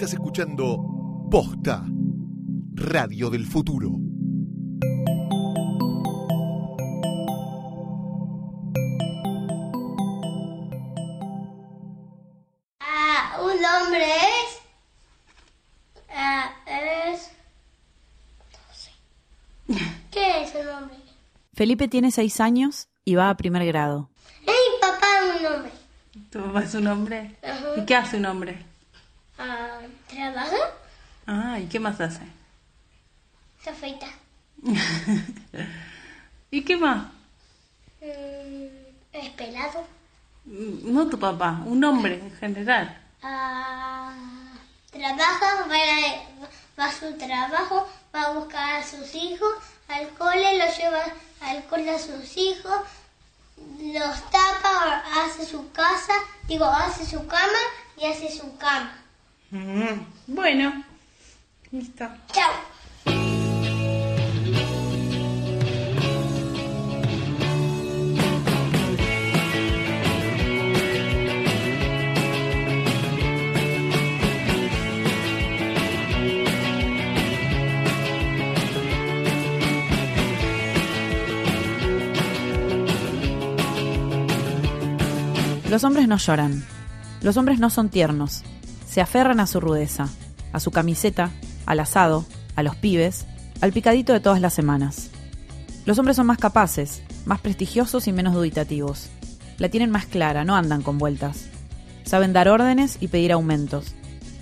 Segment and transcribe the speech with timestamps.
[0.00, 1.84] Estás escuchando Posta,
[2.72, 3.90] Radio del Futuro.
[12.80, 14.62] Ah, un hombre es.
[16.08, 17.30] Ah, es.
[18.54, 18.92] No sé.
[20.10, 20.96] ¿Qué es un hombre?
[21.52, 24.08] Felipe tiene seis años y va a primer grado.
[24.46, 25.06] Mi papá
[25.38, 25.72] un hombre.
[26.30, 27.36] ¿Tu papá es un hombre?
[27.42, 27.82] Ajá.
[27.82, 28.69] ¿Y qué hace un hombre?
[29.42, 30.56] Ah, ¿Trabaja?
[31.26, 32.20] Ah, ¿y qué más hace?
[33.64, 34.06] Se afeita.
[36.50, 37.06] ¿Y qué más?
[38.02, 38.66] Mm,
[39.12, 39.86] es pelado.
[40.44, 43.00] Mm, No tu papá, un hombre en general.
[43.22, 44.12] Ah,
[44.90, 49.50] trabaja, va a, va a su trabajo, va a buscar a sus hijos,
[49.88, 51.02] al cole, los lleva
[51.40, 52.80] al cole a sus hijos,
[53.80, 56.12] los tapa, hace su casa,
[56.46, 57.58] digo, hace su cama
[57.96, 58.96] y hace su cama.
[59.50, 60.84] Mm, Bueno,
[61.72, 62.06] listo.
[62.32, 62.52] Chao.
[85.70, 86.64] Los hombres no lloran.
[87.22, 88.42] Los hombres no son tiernos.
[88.90, 90.08] Se aferran a su rudeza,
[90.52, 91.30] a su camiseta,
[91.64, 92.24] al asado,
[92.56, 93.24] a los pibes,
[93.60, 95.10] al picadito de todas las semanas.
[95.86, 99.08] Los hombres son más capaces, más prestigiosos y menos dubitativos.
[99.58, 101.46] La tienen más clara, no andan con vueltas.
[102.02, 103.94] Saben dar órdenes y pedir aumentos.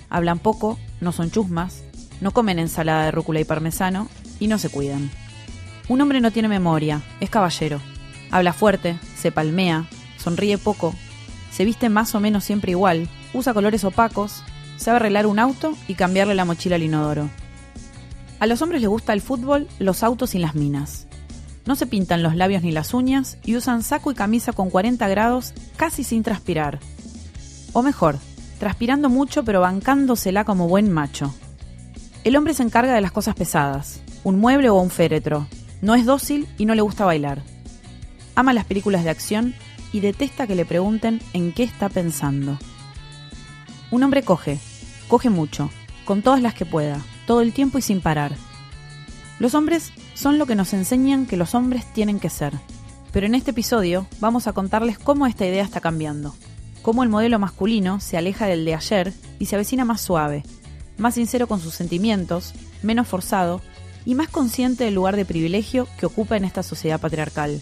[0.09, 1.83] Hablan poco, no son chusmas,
[2.19, 5.11] no comen ensalada de rúcula y parmesano y no se cuidan.
[5.89, 7.79] Un hombre no tiene memoria, es caballero.
[8.31, 9.85] Habla fuerte, se palmea,
[10.17, 10.95] sonríe poco,
[11.51, 14.43] se viste más o menos siempre igual, usa colores opacos,
[14.77, 17.29] sabe arreglar un auto y cambiarle la mochila al inodoro.
[18.39, 21.07] A los hombres les gusta el fútbol, los autos y las minas.
[21.65, 25.07] No se pintan los labios ni las uñas y usan saco y camisa con 40
[25.07, 26.79] grados casi sin transpirar.
[27.73, 28.17] O mejor,
[28.59, 31.33] transpirando mucho pero bancándosela como buen macho.
[32.23, 35.47] El hombre se encarga de las cosas pesadas, un mueble o un féretro.
[35.81, 37.41] No es dócil y no le gusta bailar.
[38.35, 39.53] Ama las películas de acción
[39.91, 42.57] y detesta que le pregunten en qué está pensando.
[43.91, 44.59] Un hombre coge,
[45.07, 45.71] coge mucho,
[46.05, 48.35] con todas las que pueda, todo el tiempo y sin parar.
[49.39, 52.53] Los hombres son lo que nos enseñan que los hombres tienen que ser.
[53.11, 56.35] Pero en este episodio vamos a contarles cómo esta idea está cambiando.
[56.81, 60.43] Cómo el modelo masculino se aleja del de ayer y se avecina más suave,
[60.97, 63.61] más sincero con sus sentimientos, menos forzado
[64.05, 67.61] y más consciente del lugar de privilegio que ocupa en esta sociedad patriarcal.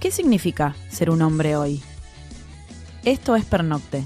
[0.00, 1.82] ¿Qué significa ser un hombre hoy?
[3.04, 4.04] Esto es Pernocte,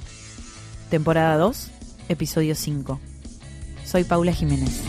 [0.90, 1.70] temporada 2,
[2.08, 3.00] episodio 5.
[3.84, 4.82] Soy Paula Jiménez.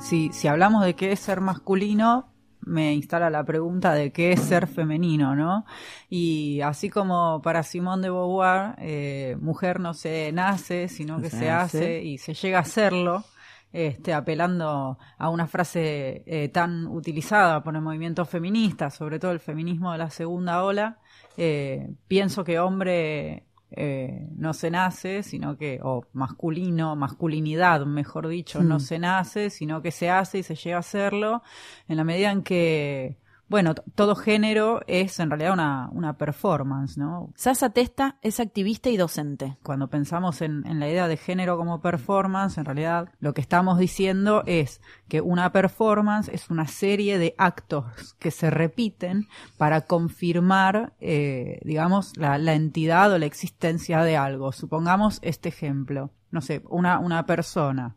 [0.00, 4.40] Si, si hablamos de qué es ser masculino, me instala la pregunta de qué es
[4.40, 5.64] ser femenino, ¿no?
[6.08, 11.38] Y así como para Simón de Beauvoir, eh, mujer no se nace, sino que Se
[11.40, 11.78] se, hace.
[11.78, 13.24] hace y se llega a serlo,
[13.72, 19.40] este, apelando a una frase eh, tan utilizada por el movimiento feminista, sobre todo el
[19.40, 20.98] feminismo de la segunda ola,
[21.36, 23.44] eh, pienso que hombre
[23.74, 28.80] eh, no se nace, sino que, o masculino, masculinidad, mejor dicho, no Mm.
[28.80, 31.42] se nace, sino que se hace y se llega a hacerlo,
[31.88, 33.16] en la medida en que,
[33.52, 37.34] bueno, todo género es en realidad una, una performance, ¿no?
[37.36, 39.58] Sasa Testa es activista y docente.
[39.62, 43.78] Cuando pensamos en, en la idea de género como performance, en realidad lo que estamos
[43.78, 50.94] diciendo es que una performance es una serie de actos que se repiten para confirmar,
[50.98, 54.52] eh, digamos, la, la entidad o la existencia de algo.
[54.52, 56.10] Supongamos este ejemplo.
[56.30, 57.96] No sé, una, una persona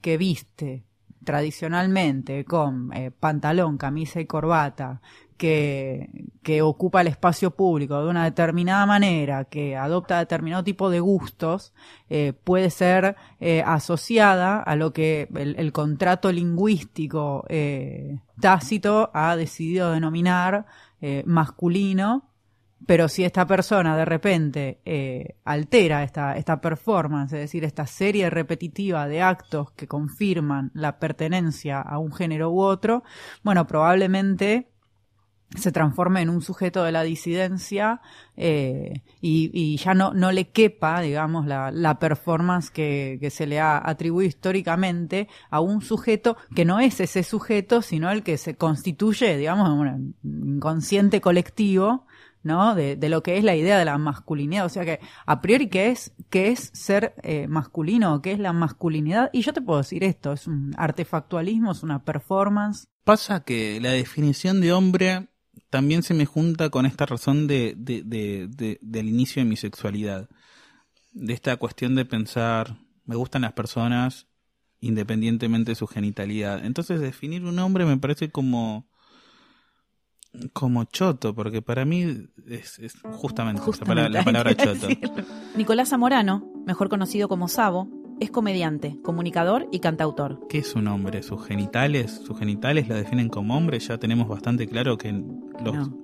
[0.00, 0.84] que viste
[1.24, 5.00] tradicionalmente con eh, pantalón, camisa y corbata,
[5.36, 6.08] que,
[6.42, 11.72] que ocupa el espacio público de una determinada manera, que adopta determinado tipo de gustos,
[12.08, 17.44] eh, puede ser eh, asociada a lo que el, el contrato lingüístico
[18.40, 20.66] tácito ha decidido denominar
[21.26, 22.33] masculino,
[22.86, 28.30] pero si esta persona de repente eh, altera esta, esta performance, es decir, esta serie
[28.30, 33.02] repetitiva de actos que confirman la pertenencia a un género u otro,
[33.42, 34.68] bueno, probablemente
[35.56, 38.00] se transforme en un sujeto de la disidencia
[38.36, 43.60] eh, y, ya no, no le quepa, digamos, la, la performance que, que se le
[43.60, 48.56] ha atribuido históricamente a un sujeto que no es ese sujeto, sino el que se
[48.56, 50.16] constituye, digamos, en un
[50.56, 52.06] inconsciente colectivo
[52.44, 52.74] ¿no?
[52.76, 54.64] De, de lo que es la idea de la masculinidad.
[54.64, 58.22] O sea que, a priori, ¿qué es, qué es ser eh, masculino?
[58.22, 59.30] ¿Qué es la masculinidad?
[59.32, 62.86] Y yo te puedo decir esto, es un artefactualismo, es una performance.
[63.02, 65.28] Pasa que la definición de hombre
[65.70, 69.56] también se me junta con esta razón de, de- de- de- del inicio de mi
[69.56, 70.28] sexualidad.
[71.12, 74.28] De esta cuestión de pensar, me gustan las personas
[74.80, 76.64] independientemente de su genitalidad.
[76.64, 78.86] Entonces definir un hombre me parece como
[80.52, 82.02] como choto, porque para mí
[82.48, 84.88] es, es justamente, Justamente, palabra- la palabra choto.
[85.56, 87.88] Nicolás Zamorano, mejor conocido como Sabo,
[88.20, 90.40] es comediante, comunicador y cantautor.
[90.48, 91.22] ¿Qué es un hombre?
[91.22, 92.20] ¿Sus genitales?
[92.24, 93.78] ¿Sus genitales la definen como hombre?
[93.80, 95.98] Ya tenemos bastante claro que los No.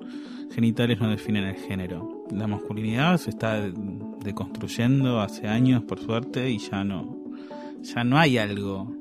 [0.52, 2.24] genitales no definen el género.
[2.30, 3.60] La masculinidad se está
[4.24, 7.16] deconstruyendo hace años, por suerte, y ya no,
[7.82, 8.92] ya no hay algo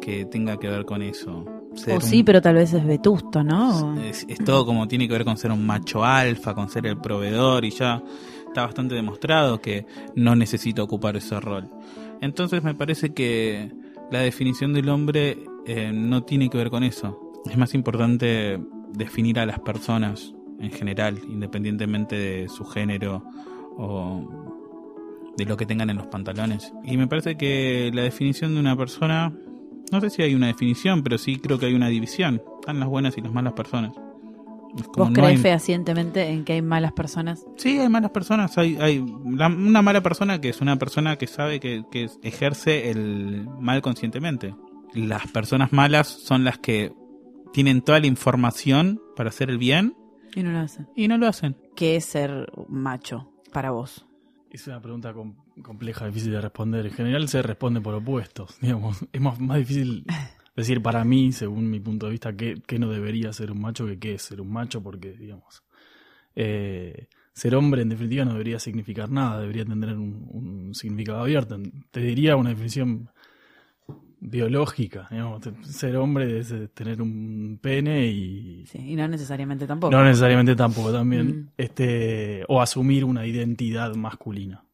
[0.00, 1.44] que tenga que ver con eso.
[1.76, 4.00] Ser O un- sí, pero tal vez es vetusto, ¿no?
[4.00, 6.96] es, es todo como tiene que ver con ser un macho alfa, con ser el
[6.98, 8.02] proveedor y ya
[8.46, 11.70] está bastante demostrado que no necesita ocupar ese rol.
[12.20, 13.70] Entonces me parece que
[14.10, 17.32] la definición del hombre eh, no tiene que ver con eso.
[17.50, 18.58] Es más importante
[18.92, 23.22] definir a las personas en general, independientemente de su género
[23.76, 24.24] o
[25.36, 26.72] de lo que tengan en los pantalones.
[26.84, 29.34] Y me parece que la definición de una persona,
[29.92, 32.42] no sé si hay una definición, pero sí creo que hay una división.
[32.60, 33.92] Están las buenas y las malas personas.
[34.76, 37.46] Es como ¿Vos no crees hay- fehacientemente en que hay malas personas?
[37.56, 38.58] Sí, hay malas personas.
[38.58, 42.90] Hay, hay la- una mala persona que es una persona que sabe que, que ejerce
[42.90, 44.54] el mal conscientemente.
[44.92, 46.92] Las personas malas son las que
[47.52, 49.94] tienen toda la información para hacer el bien
[50.34, 50.88] Y no lo hacen.
[50.94, 51.56] y no lo hacen.
[51.74, 54.04] ¿Qué es ser macho para vos?
[54.50, 55.12] Es una pregunta
[55.62, 56.86] compleja, difícil de responder.
[56.86, 58.58] En general se responde por opuestos.
[58.60, 60.04] Digamos, es más, más difícil
[60.54, 63.86] decir para mí, según mi punto de vista, qué, qué no debería ser un macho
[63.86, 65.62] que qué es ser un macho, porque, digamos,
[66.34, 71.58] eh, ser hombre en definitiva no debería significar nada, debería tener un, un significado abierto.
[71.90, 73.10] Te diría una definición
[74.20, 75.06] biológica.
[75.10, 79.92] Digamos, ser hombre es eh, tener un pene y Sí, y no necesariamente tampoco.
[79.92, 81.26] no necesariamente tampoco también.
[81.26, 81.48] Mm.
[81.56, 84.64] Este, o asumir una identidad masculina.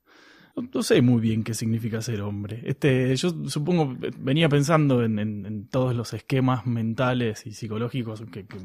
[0.54, 2.60] No, sé muy bien qué significa ser hombre.
[2.64, 8.46] Este, yo supongo, venía pensando en, en- en todos los esquemas mentales y psicológicos que,
[8.46, 8.58] que,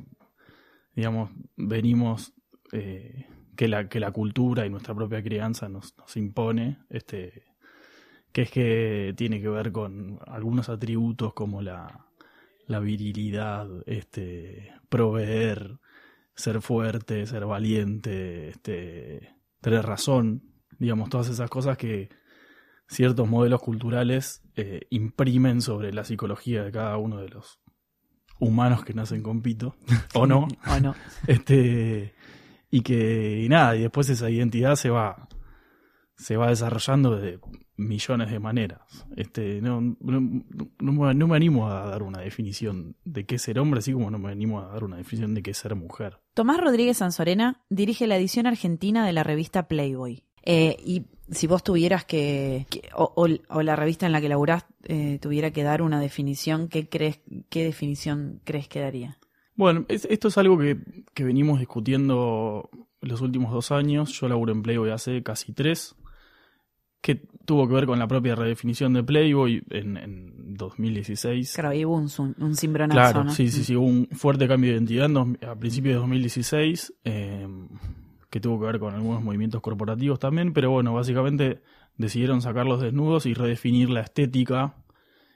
[0.96, 2.34] digamos, venimos,
[2.72, 6.80] eh, que, la, que la cultura y nuestra propia crianza nos, nos impone.
[6.90, 7.44] Este,
[8.32, 12.08] que es que tiene que ver con algunos atributos como la,
[12.68, 15.80] la virilidad, este, proveer,
[16.36, 20.44] ser fuerte, ser valiente, este, tener razón,
[20.80, 22.10] digamos, todas esas cosas que
[22.88, 27.60] ciertos modelos culturales eh, imprimen sobre la psicología de cada uno de los
[28.40, 29.76] humanos que nacen con pito,
[30.14, 30.96] o no, O no.
[31.28, 32.14] este,
[32.70, 35.28] y que, y nada, y después esa identidad se va,
[36.16, 37.40] se va desarrollando de
[37.78, 39.06] millones de maneras.
[39.16, 43.42] Este, no, no, no me, no me animo a dar una definición de qué es
[43.44, 45.76] ser hombre, así como no me animo a dar una definición de qué es ser
[45.76, 46.20] mujer.
[46.34, 50.24] Tomás Rodríguez Sanzorena dirige la edición argentina de la revista Playboy.
[50.50, 53.28] Eh, y si vos tuvieras que, que- o, o-
[53.58, 57.20] o la revista en la que laburás eh, tuviera que dar una definición, ¿qué crees,
[57.50, 59.18] qué definición crees que daría?
[59.56, 60.78] Bueno, es- esto es algo que,
[61.14, 62.70] que venimos discutiendo
[63.02, 64.12] los últimos dos años.
[64.20, 65.96] Yo laburo en Playboy hace casi tres,
[67.02, 71.54] que tuvo que ver con la propia redefinición de Playboy en, en 2016.
[71.54, 73.32] Claro, ahí hubo un, un cimbronazo, Claro, ¿no?
[73.32, 76.94] sí, sí, sí, hubo un fuerte cambio de identidad en dos- a principios de 2016,
[77.04, 77.48] eh,
[78.38, 81.62] que tuvo que ver con algunos movimientos corporativos también, pero bueno, básicamente
[81.98, 84.76] decidieron sacar los desnudos y redefinir la estética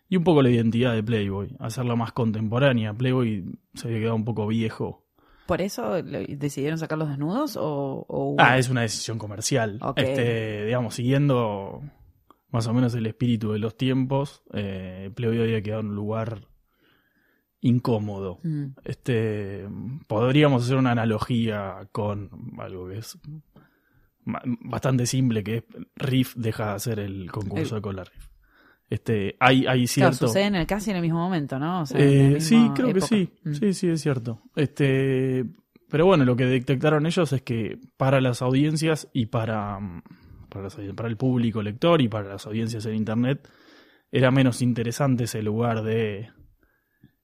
[0.08, 2.94] y un poco la identidad de Playboy, hacerla más contemporánea.
[2.94, 5.06] Playboy se había quedado un poco viejo.
[5.48, 9.80] ¿Por eso decidieron sacar los desnudos o, Ah, es una decisión comercial.
[9.96, 11.82] Este, digamos, siguiendo
[12.52, 16.42] más o menos el espíritu de los tiempos, eh, Playboy había quedado en un lugar
[17.62, 18.40] incómodo.
[18.44, 18.66] Mm.
[18.84, 19.68] Este,
[20.08, 23.18] podríamos hacer una analogía con algo que es
[24.26, 25.64] bastante simple, que es
[25.96, 28.28] Riff deja de hacer el concurso de cola Riff.
[28.90, 30.28] Este, hay, hay Claro, cierto...
[30.28, 31.84] sucede en el, casi en el mismo momento, ¿no?
[31.84, 33.30] O sea, en Eh, la sí, creo que sí.
[33.44, 33.54] Mm.
[33.54, 34.42] Sí, sí, es cierto.
[34.56, 35.46] Este,
[35.90, 40.04] pero bueno, lo que detectaron ellos es que para las audiencias y para, mm,
[40.50, 43.48] para, las para el público lector y para las audiencias en Internet
[44.12, 46.30] era menos interesante ese lugar de,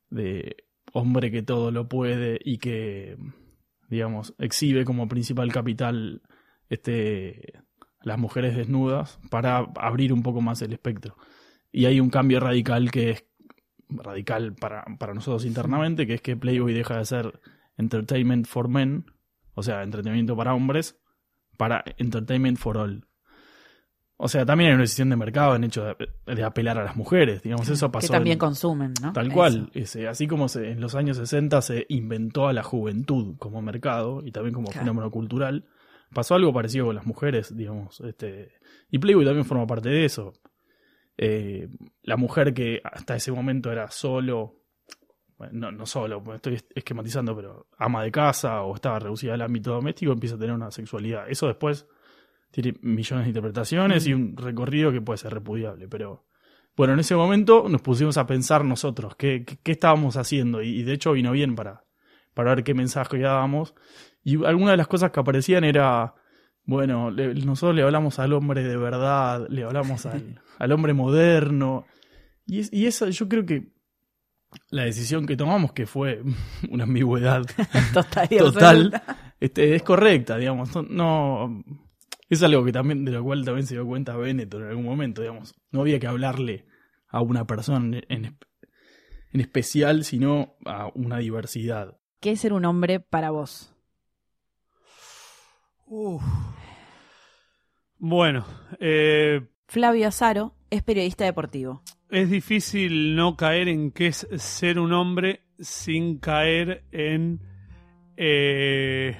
[0.09, 3.17] de hombre que todo lo puede y que,
[3.89, 6.21] digamos, exhibe como principal capital
[6.69, 7.53] este,
[8.01, 11.15] las mujeres desnudas para abrir un poco más el espectro.
[11.71, 13.25] Y hay un cambio radical que es
[13.89, 17.39] radical para, para nosotros internamente, que es que Playboy deja de ser
[17.77, 19.05] entertainment for men
[19.53, 20.99] O sea, entretenimiento para hombres,
[21.57, 23.06] para entertainment for all.
[24.19, 26.95] O sea, también hay una decisión de mercado en hecho de, de apelar a las
[26.95, 28.07] mujeres, digamos, eso pasó.
[28.07, 29.13] Que también en- consumen, ¿no?
[29.13, 29.69] Tal cual.
[29.75, 34.21] Ese, así como se, en los años 60 se inventó a la juventud como mercado
[34.25, 34.79] y también como Claro.
[34.81, 35.65] fenómeno cultural,
[36.13, 38.01] pasó algo parecido con las mujeres, digamos.
[38.01, 38.53] Este,
[38.89, 40.33] y Playboy también forma parte de eso.
[41.17, 41.67] Eh,
[42.03, 44.61] la mujer que hasta ese momento era solo,
[45.37, 49.71] bueno, no, no solo, estoy esquematizando, pero ama de casa o estaba reducida al ámbito
[49.73, 51.29] doméstico, empieza a tener una sexualidad.
[51.29, 51.87] Eso después
[52.51, 56.25] tiene millones de interpretaciones y un recorrido que puede ser repudiable, pero
[56.75, 60.69] bueno, en ese momento nos pusimos a pensar nosotros qué, qué, qué estábamos haciendo y,
[60.79, 61.83] y de hecho vino bien para,
[62.33, 63.73] para ver qué mensaje dábamos.
[64.23, 66.13] Y algunas de las cosas que aparecían era,
[66.65, 71.85] bueno, le- nosotros le hablamos al hombre de verdad, le hablamos al, al hombre moderno.
[72.45, 73.71] Y, es- y esa yo creo que
[74.69, 76.21] la decisión que tomamos, que fue
[76.69, 77.41] una ambigüedad
[77.93, 78.27] Total.
[78.29, 79.01] total,
[79.39, 80.75] este, es correcta, digamos.
[80.89, 81.63] No-
[82.29, 85.21] es algo que también, de lo cual también se dio cuenta Benetton en algún momento,
[85.21, 85.55] digamos.
[85.71, 86.65] No había que hablarle
[87.07, 88.37] a una persona en,
[89.31, 91.97] en, especial, sino a una diversidad.
[92.19, 93.73] ¿Qué es ser un hombre para vos?
[95.85, 96.23] Uf.
[97.97, 98.45] Bueno,
[98.79, 101.81] eh, Flavio Azaro es periodista deportivo.
[102.09, 107.41] es difícil no caer en qué es ser un hombre sin caer en
[108.17, 109.17] eh,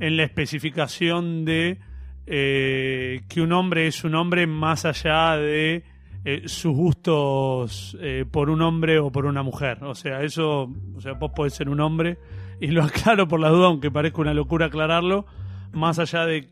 [0.00, 1.78] en la especificación de
[2.26, 5.84] eh, que un hombre es un hombre más allá de
[6.24, 9.84] eh, sus gustos eh, por un hombre o por una mujer.
[9.84, 12.18] O sea, eso, o sea, vos podés ser un hombre
[12.60, 15.26] y lo aclaro por la duda, aunque parezca una locura aclararlo,
[15.72, 16.48] más allá de,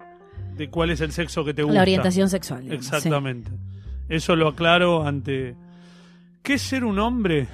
[0.56, 1.76] de cuál es el sexo que te gusta.
[1.76, 2.62] La orientación sexual.
[2.62, 2.96] digamos, sí.
[2.96, 3.50] Exactamente.
[4.08, 5.54] Eso lo aclaro ante...
[6.42, 7.46] ¿Qué es ser un hombre?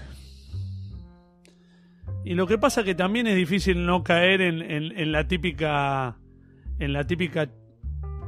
[2.24, 6.16] Y lo que pasa que también es difícil no caer en, en- en la típica...
[6.78, 7.48] En la típica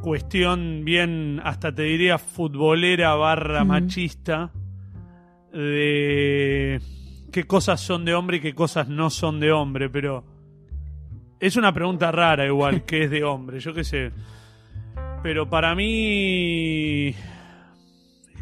[0.02, 4.52] cuestión bien, hasta te diría, futbolera barra machista
[5.52, 6.80] de
[7.32, 10.24] qué cosas son de hombre y qué cosas no son de hombre, pero
[11.40, 14.12] es una pregunta rara igual, que es de hombre, yo qué sé.
[15.24, 17.12] Pero para mí...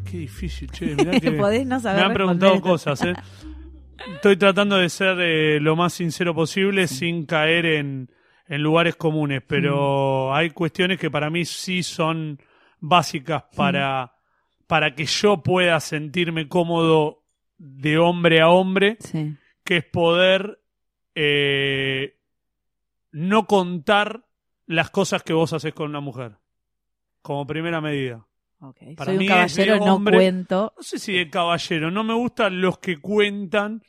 [0.04, 1.32] Que difícil, che, mirá que...
[1.32, 3.14] Podés no saber Me han preguntado cosas, ¿eh?
[4.14, 8.10] Estoy tratando de ser eh, lo más sincero posible sin caer en,
[8.46, 10.34] en lugares comunes, pero Mm.
[10.34, 12.38] hay cuestiones que para mí sí son
[12.80, 14.14] básicas para,
[14.66, 17.22] para que yo pueda sentirme cómodo
[17.56, 18.98] de hombre a hombre,
[19.64, 20.60] que es poder
[21.14, 22.18] eh,
[23.12, 24.26] no contar
[24.66, 26.32] las cosas que vos haces con una mujer,
[27.22, 28.26] como primera medida.
[28.96, 30.72] Para Soy un mí es de caballero, no cuento.
[30.76, 33.82] No sé si de caballero, no me gustan los que cuentan.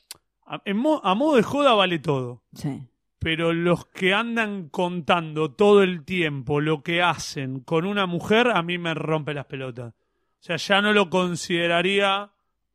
[0.47, 2.43] A, en mo- a modo de joda vale todo.
[2.53, 2.81] Sí.
[3.19, 8.61] Pero los que andan contando todo el tiempo lo que hacen con una mujer, a
[8.61, 9.93] mí me rompe las pelotas.
[9.93, 12.29] O sea, ya no lo consideraría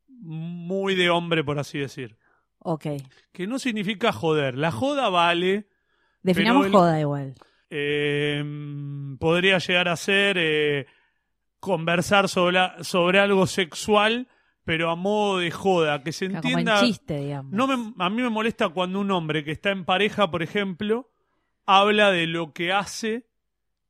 [0.08, 2.16] muy de hombre, por así decir.
[2.58, 2.86] Ok.
[3.32, 4.58] Que no significa joder.
[4.58, 5.68] La joda vale.
[6.22, 7.34] Definamos el- joda igual.
[7.70, 8.42] eh,
[9.18, 10.86] podría llegar a ser eh,
[11.60, 14.28] conversar sobre, sobre algo sexual,
[14.64, 16.80] pero a modo de joda, que se Como en entienda.
[16.80, 17.52] chiste, digamos.
[17.52, 21.10] No me- a mí me molesta cuando un hombre que está en pareja, por ejemplo,
[21.66, 23.26] habla de lo que hace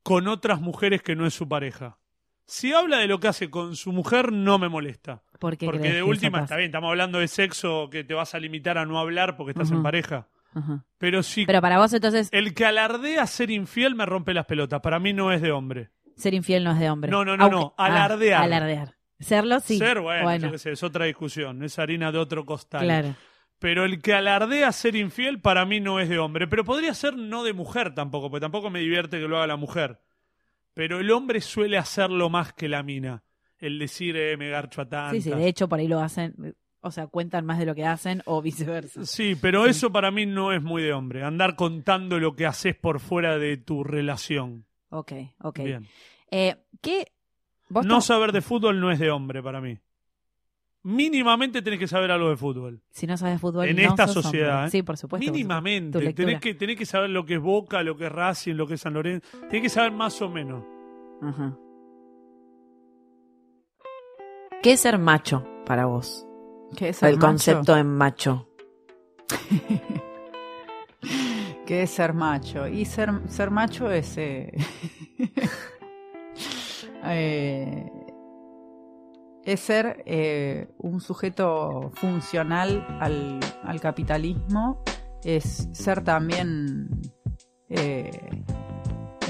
[0.03, 1.99] con otras mujeres que no es su pareja.
[2.47, 5.23] Si habla de lo que hace con su mujer, no me molesta.
[5.39, 8.41] ¿Por qué Porque de última, está bien, estamos hablando de sexo que te vas a
[8.41, 10.27] limitar a no hablar porque estás en pareja.
[10.99, 14.81] Pero si Pero para vos entonces el que alardea ser infiel me rompe las pelotas.
[14.81, 15.91] Para mí no es de hombre.
[16.21, 17.11] Ser infiel no es de hombre.
[17.11, 18.43] No, no, no, Aunque- no, ah, alardear.
[18.43, 18.95] alardear.
[19.19, 19.77] Serlo sí.
[19.79, 21.62] Ser, bueno, Bueno, yo qué sé, es otra discusión.
[21.62, 22.83] Es harina de otro costal.
[22.83, 23.15] claro.
[23.59, 26.47] Pero el que alardea ser infiel para mí no es de hombre.
[26.49, 29.57] Pero podría ser no de mujer tampoco, porque tampoco me divierte que lo haga la
[29.57, 30.00] mujer.
[30.73, 33.23] Pero el hombre suele hacerlo más que la mina.
[33.59, 35.12] El decir, eh, me garcho a tantas.
[35.12, 36.35] Sí, sí, de hecho por ahí lo hacen,
[36.81, 39.05] o sea, cuentan más de lo que hacen o viceversa.
[39.05, 41.23] Sí, pero eso para mí no es muy de hombre.
[41.23, 44.65] Andar contando lo que haces por fuera de tu relación.
[44.89, 45.12] Ok,
[45.43, 45.59] ok.
[45.59, 45.87] Bien.
[46.31, 47.13] Eh, ¿Qué?
[47.69, 49.79] ¿Vos No saber de fútbol no es de hombre para mí.
[50.83, 52.81] Mínimamente tenés que saber algo de fútbol.
[52.91, 54.67] Si no sabes fútbol, En no esta sos sociedad.
[54.67, 54.71] ¿eh?
[54.71, 55.27] Sí, por supuesto.
[55.27, 55.99] por Mínimamente.
[55.99, 56.23] supuesto.
[56.23, 58.67] Tu Tenés que, tenés que saber lo que es Boca, lo que es Racing, lo
[58.67, 59.27] que es San Lorenzo.
[59.51, 60.65] Tenés que saber más o menos.
[61.23, 61.55] Ajá.
[64.63, 66.27] ¿Qué es ser macho para vos?
[66.77, 67.27] ¿Qué es ser El macho?
[67.27, 68.49] concepto en macho.
[71.67, 72.67] ¿Qué es ser macho?
[72.67, 74.17] Y ser, ser macho es.
[74.19, 74.53] eh,
[77.04, 77.87] eh,
[79.45, 84.83] es ser eh, un sujeto funcional al, al capitalismo,
[85.25, 86.88] es ser también
[87.69, 88.11] eh,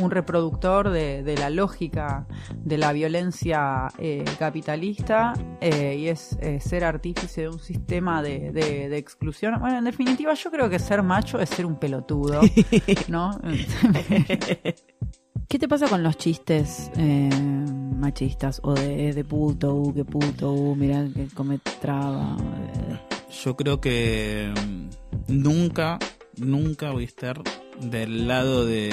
[0.02, 6.58] un reproductor de, de la lógica de la violencia eh, capitalista eh, y es eh,
[6.58, 9.60] ser artífice de un sistema de, de- de exclusión.
[9.60, 12.40] Bueno, en definitiva, yo creo que ser macho es ser un pelotudo,
[13.08, 13.38] ¿no?
[15.48, 16.90] ¿Qué te pasa con los chistes
[18.00, 18.61] machistas?
[18.64, 22.37] O de, de puto, uh, qué puto, uh, mirá que come traba.
[22.38, 22.99] eh.
[23.45, 24.88] Yo creo que mm,
[25.28, 25.99] nunca,
[26.37, 27.42] nunca voy a estar
[27.80, 28.90] del lado de,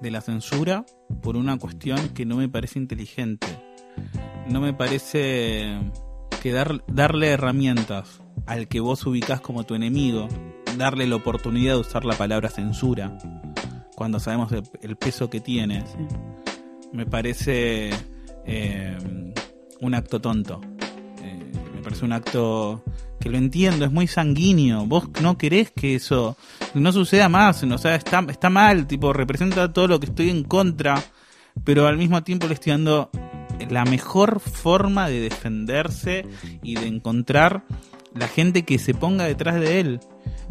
[0.00, 0.84] de la censura
[1.22, 3.46] por una cuestión que no me parece inteligente.
[4.48, 5.78] No me parece
[6.42, 10.28] que dar, darle herramientas al que vos ubicás como tu enemigo,
[10.76, 13.16] darle la oportunidad de usar la palabra censura,
[13.96, 15.82] cuando sabemos el, el peso que tiene,
[16.92, 17.90] me parece
[18.44, 18.96] eh,
[19.80, 20.60] un acto tonto.
[21.22, 22.82] Eh, me parece un acto
[23.20, 24.86] que lo entiendo, es muy sanguíneo.
[24.86, 26.36] Vos no querés que eso
[26.74, 30.44] no suceda más, o sea, está, está mal, tipo, representa todo lo que estoy en
[30.44, 31.02] contra,
[31.64, 33.10] pero al mismo tiempo le estoy dando
[33.70, 36.26] la mejor forma de defenderse
[36.62, 37.64] y de encontrar
[38.18, 40.00] la gente que se ponga detrás de él.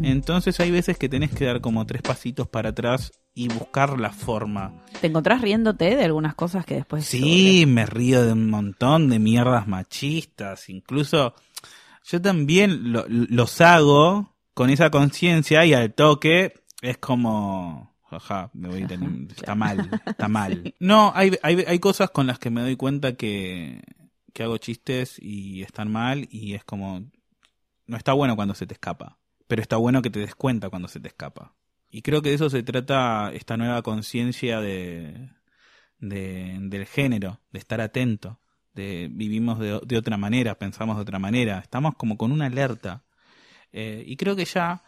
[0.02, 4.12] Entonces hay veces que tenés que dar como tres pasitos para atrás y buscar la
[4.12, 4.74] forma.
[5.02, 7.06] ¿Te encontrás riéndote de algunas cosas que después...
[7.06, 10.70] Sí, me río de un montón de mierdas machistas.
[10.70, 11.34] Incluso
[12.06, 17.94] yo también lo- los hago con esa conciencia y al toque es como...
[18.10, 20.74] Jaja, me voy teniendo- está mal, está mal.
[20.80, 23.82] No, hay, hay, hay cosas con las que me doy cuenta que,
[24.34, 27.04] que hago chistes y están mal y es como...
[27.88, 30.88] No está bueno cuando se te escapa, pero está bueno que te des cuenta cuando
[30.88, 31.54] se te escapa.
[31.92, 35.30] Y creo que de eso se trata esta nueva conciencia de,
[36.00, 38.39] de- del género, de estar atento,
[38.74, 43.04] de vivimos de, de otra manera, pensamos de otra manera, estamos como con una alerta.
[43.74, 44.84] Eh, y creo que ya,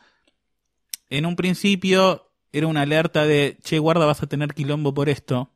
[1.10, 5.52] en un principio, era una alerta de, che, guarda, vas a tener quilombo por esto.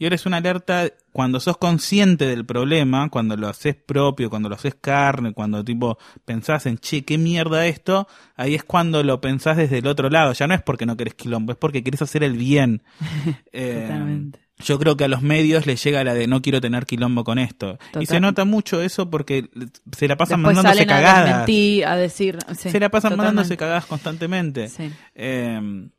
[0.00, 4.48] Y ahora es una alerta cuando sos consciente del problema, cuando lo haces propio, cuando
[4.48, 9.20] lo haces carne, cuando tipo pensás en, che, qué mierda esto, ahí es cuando lo
[9.20, 10.32] pensás desde el otro lado.
[10.32, 12.82] Ya no es porque no querés quilombo, es porque querés hacer el bien.
[13.52, 14.40] Eh, Totalmente.
[14.64, 17.38] yo creo que a los medios les llega la de no quiero tener quilombo con
[17.38, 17.78] esto.
[18.00, 19.50] Y se nota mucho eso porque
[19.94, 21.28] se la pasan Después mandándose a cagadas.
[21.28, 22.38] desmentir, a decir...
[22.56, 23.16] sí, se la pasan totalmente.
[23.34, 24.70] mandándose cagadas constantemente.
[24.70, 24.90] Sí.
[25.14, 25.90] Eh,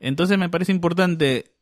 [0.00, 1.53] entonces me parece importante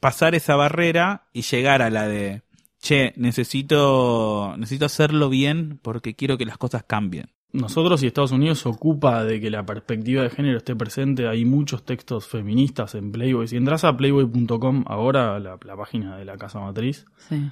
[0.00, 2.42] pasar esa barrera y llegar a la de,
[2.80, 7.30] che, necesito, necesito hacerlo bien porque quiero que las cosas cambien.
[7.50, 11.26] Nosotros y Estados Unidos se ocupa de que la perspectiva de género esté presente.
[11.26, 13.48] Hay muchos textos feministas en Playboy.
[13.48, 17.50] Si entras a playboy.com ahora, la, la página de la casa matriz, Sí.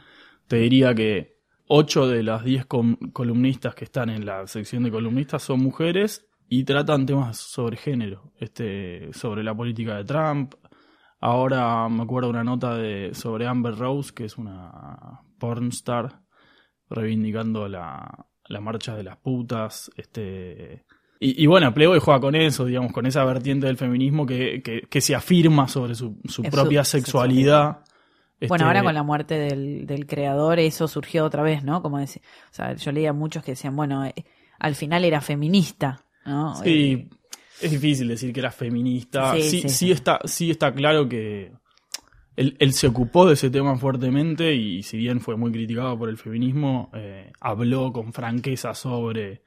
[0.49, 4.91] te diría que 8 de las 10 com- columnistas que están en la sección de
[4.91, 10.55] columnistas son mujeres y tratan temas sobre género, este, sobre la política de Trump.
[11.21, 16.21] Ahora me acuerdo una nota de, sobre Amber Rose, que es una pornstar,
[16.89, 19.91] reivindicando la, la marcha de las putas.
[19.97, 20.85] Este,
[21.19, 24.83] y, y bueno, Playboy juega con eso, digamos, con esa vertiente del feminismo que, que,
[24.83, 27.79] que se afirma sobre su, su propia su sexualidad.
[28.49, 31.81] Bueno, Este, ahora con la muerte del, del creador eso surgió otra vez, ¿no?
[31.81, 34.15] Como decir, o sea, yo leía muchos que decían, bueno, eh,
[34.59, 36.53] al final era feminista, ¿no?
[36.63, 37.09] Eh, Sí,
[37.61, 39.35] es difícil decir que era feminista.
[39.37, 41.53] Sí, Sí, sí, sí, está, sí está claro que
[42.37, 46.09] él, él se ocupó de ese tema fuertemente y si bien fue muy criticado por
[46.09, 49.43] el feminismo, eh, habló con franqueza sobre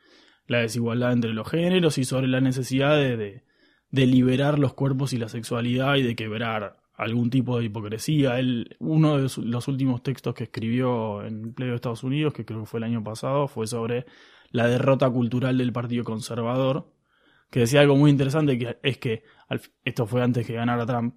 [0.47, 3.43] la desigualdad entre los géneros y sobre la necesidad de, de-
[3.91, 8.37] de liberar los cuerpos y la sexualidad y de quebrar algún tipo de hipocresía.
[8.37, 12.59] Él, uno de los últimos textos que escribió en Pleo de Estados Unidos, que creo
[12.59, 14.05] que fue el año pasado, fue sobre
[14.51, 16.91] la derrota cultural del Partido Conservador,
[17.49, 19.23] que decía algo muy interesante, que es que,
[19.83, 21.15] esto fue antes que ganara Trump,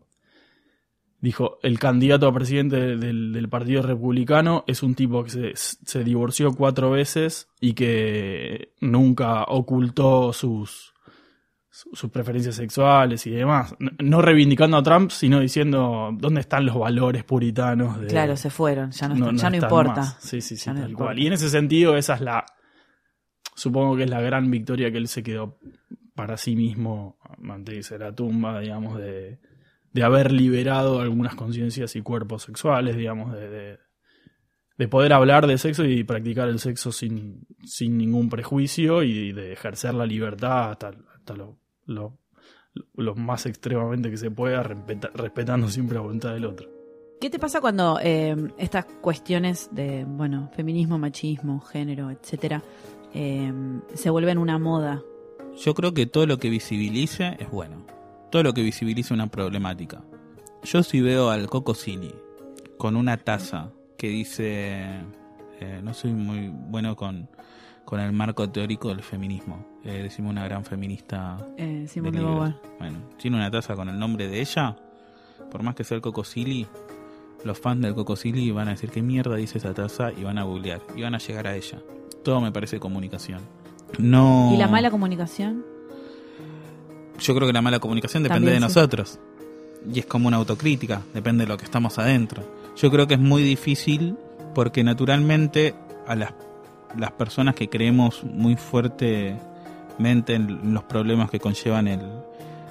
[1.21, 6.03] dijo, el candidato a presidente del, del Partido Republicano es un tipo que se, se
[6.05, 10.95] divorció cuatro veces y que nunca ocultó sus,
[11.71, 13.75] su- sus preferencias sexuales y demás.
[14.03, 18.90] No, reivindicando a Trump, sino diciendo dónde están los valores puritanos de, Claro, se fueron,
[18.90, 19.95] ya no, no, ya no importa.
[20.01, 20.16] más.
[20.21, 20.97] Sí, sí, sí, tal importa.
[21.05, 21.18] cual.
[21.21, 22.45] Y en ese sentido, esa es la.
[23.55, 25.59] Supongo que es la gran victoria que él se quedó
[26.14, 29.38] para sí mismo ante dice la tumba, digamos, de,
[29.92, 33.79] de haber liberado algunas conciencias y cuerpos sexuales, digamos, de, de,
[34.79, 39.53] de poder hablar de sexo y practicar el sexo sin, sin ningún prejuicio y de
[39.53, 42.18] ejercer la libertad hasta, hasta lo, lo,
[43.14, 46.68] más extremamente que se pueda, respeta- respetando siempre la voluntad del otro.
[47.20, 52.62] ¿Qué te pasa cuando eh, estas cuestiones de, bueno, feminismo, machismo, género, etcétera,
[53.14, 53.53] eh,
[53.94, 55.03] se vuelven una moda?
[55.57, 57.87] Yo creo que todo lo que visibilice es bueno.
[58.31, 60.03] Todo lo que visibilice una problemática.
[60.65, 62.15] Yo si veo al Coco Silly
[62.79, 65.01] con una taza que dice,
[65.61, 67.29] eh, no soy muy bueno con,
[67.85, 72.51] con el marco teórico del feminismo, eh, decimos una gran feminista Eh, Simone de libros.
[72.51, 72.79] Beauvoir.
[72.79, 74.77] Bueno, tiene una taza con el nombre de ella,
[75.51, 76.67] por más que sea el Coco Silly,
[77.45, 80.38] los fans del Coco Silly van a decir qué mierda dice esa taza y van
[80.38, 81.81] a googlear y van a llegar a ella.
[82.25, 83.41] Todo me parece comunicación.
[83.99, 84.51] No.
[84.55, 85.65] ¿Y la mala comunicación?
[87.21, 88.75] Yo creo que la mala comunicación depende También de sí.
[88.75, 89.19] nosotros.
[89.93, 92.43] Y es como una autocrítica, depende de lo que estamos adentro.
[92.77, 94.17] Yo creo que es muy difícil
[94.55, 95.75] porque naturalmente
[96.07, 96.33] a las,
[96.97, 102.01] las personas que creemos muy fuertemente en los problemas que conllevan el,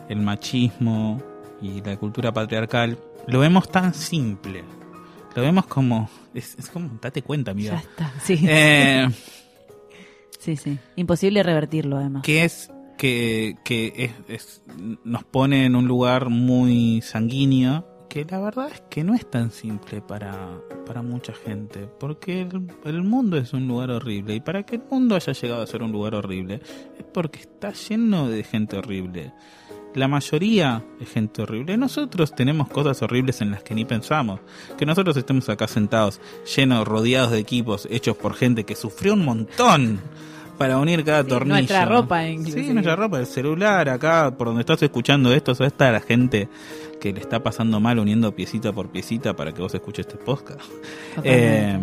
[0.09, 1.21] el machismo
[1.61, 4.63] y la cultura patriarcal, lo vemos tan simple.
[5.35, 6.09] Lo vemos como...
[6.33, 7.75] Es, es como, date cuenta, Ya amiga.
[7.77, 8.11] está.
[8.23, 8.39] Sí.
[8.47, 9.07] Eh,
[10.41, 10.77] sí, sí.
[10.97, 12.23] Imposible revertirlo, además.
[12.23, 14.63] que es que, que es, es-
[15.03, 19.51] nos pone en un lugar muy sanguíneo que la verdad es que no es tan
[19.51, 20.35] simple para,
[20.85, 24.83] para mucha gente porque el, el mundo es un lugar horrible y para que el
[24.91, 26.55] mundo haya llegado a ser un lugar horrible
[26.99, 29.31] es porque está lleno de gente horrible
[29.95, 31.77] la mayoría es gente horrible.
[31.77, 34.39] Nosotros tenemos cosas horribles en las que ni pensamos.
[34.77, 36.19] Que nosotros estemos acá sentados,
[36.55, 39.99] llenos, rodeados de equipos hechos por gente que sufrió un montón
[40.57, 41.55] para unir cada Sí, tornillo.
[41.55, 42.63] nuestra ropa, inclusive.
[42.67, 45.73] Sí, nuestra ropa, el celular, acá, por donde estás escuchando esto, ¿sabes?
[45.73, 46.47] Está la gente
[46.99, 50.61] que le está pasando mal uniendo piecita por piecita para que vos escuches este podcast.
[51.23, 51.77] Eh,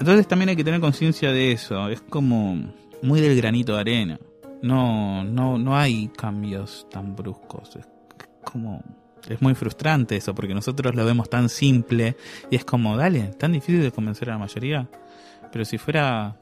[0.00, 1.88] entonces también hay que tener conciencia de eso.
[1.88, 2.60] Es como
[3.02, 4.18] muy del granito de arena.
[4.64, 7.76] No, no, no hay cambios tan bruscos.
[7.76, 7.86] Es
[8.42, 8.82] como
[9.28, 12.16] es muy frustrante eso porque nosotros lo vemos tan simple
[12.50, 14.88] y es como, dale, tan difícil de convencer a la mayoría.
[15.52, 16.38] Pero si fuera,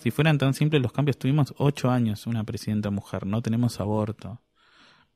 [0.00, 4.40] si fueran tan simples los cambios, tuvimos ocho años una presidenta mujer, no tenemos aborto,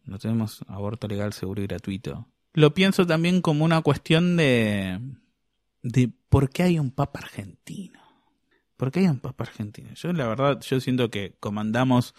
[0.04, 2.26] no tenemos aborto legal, seguro y gratuito.
[2.54, 5.00] Lo pienso también como una cuestión de,
[5.82, 8.00] de por qué hay un papa argentino.
[8.76, 9.90] ¿Por qué hay un papa argentino?
[9.94, 12.14] Yo la verdad, yo siento que comandamos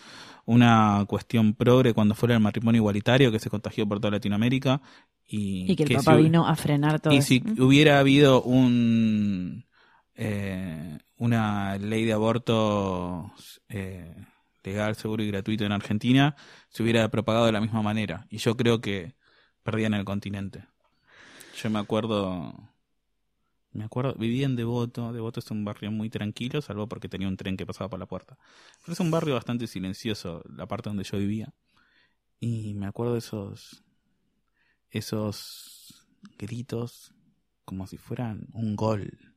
[0.45, 4.81] una cuestión progre cuando fuera el matrimonio igualitario que se contagió por toda Latinoamérica
[5.27, 7.35] y, y que el si papá hu- vino a frenar todo y eso.
[7.35, 9.65] si hubiera habido un
[10.15, 13.31] eh, una ley de aborto
[13.69, 14.15] eh,
[14.63, 16.35] legal, seguro y gratuito en Argentina,
[16.69, 18.27] se hubiera propagado de la misma manera.
[18.29, 19.15] Y yo creo que
[19.63, 20.65] perdían el continente.
[21.53, 22.53] Yo me acuerdo,
[23.77, 25.13] me acuerdo, vivía en Devoto.
[25.13, 28.07] Devoto es un barrio muy tranquilo, salvo porque tenía un tren que pasaba por la
[28.07, 28.35] puerta.
[28.81, 31.53] Pero es un barrio bastante silencioso, la parte donde yo vivía.
[32.39, 33.83] Y me acuerdo de esos,
[34.89, 36.07] esos
[36.39, 37.13] gritos
[37.65, 39.35] como si fueran un gol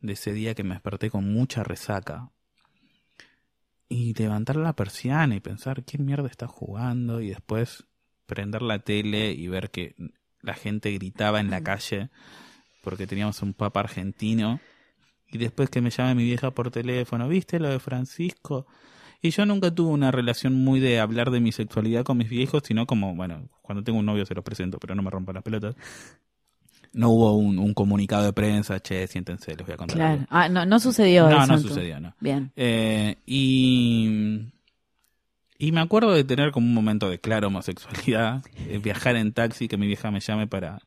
[0.00, 2.30] de ese día que me desperté con mucha resaca.
[3.88, 7.86] Y levantar la persiana y pensar quién mierda está jugando y después
[8.26, 9.94] prender la tele y ver que
[10.42, 12.10] la gente gritaba en la calle
[12.84, 14.60] porque teníamos un papa argentino.
[15.32, 18.66] Y después que me llame mi vieja por teléfono, ¿viste lo de Francisco?
[19.20, 22.62] Y yo nunca tuve una relación muy de hablar de mi sexualidad con mis viejos,
[22.64, 25.42] sino como, bueno, cuando tengo un novio se los presento, pero no me rompan las
[25.42, 25.74] pelotas.
[26.92, 29.96] No hubo un, un comunicado de prensa, che, siéntense, les voy a contar.
[29.96, 30.12] Claro.
[30.12, 30.26] algo.
[30.30, 31.52] Ah, no, no sucedió No, eso.
[31.52, 32.14] no sucedió, no.
[32.20, 32.52] Bien.
[32.54, 34.42] Eh, y,
[35.58, 39.66] y me acuerdo de tener como un momento de clara homosexualidad, eh, viajar en taxi,
[39.66, 40.80] que mi vieja me llame para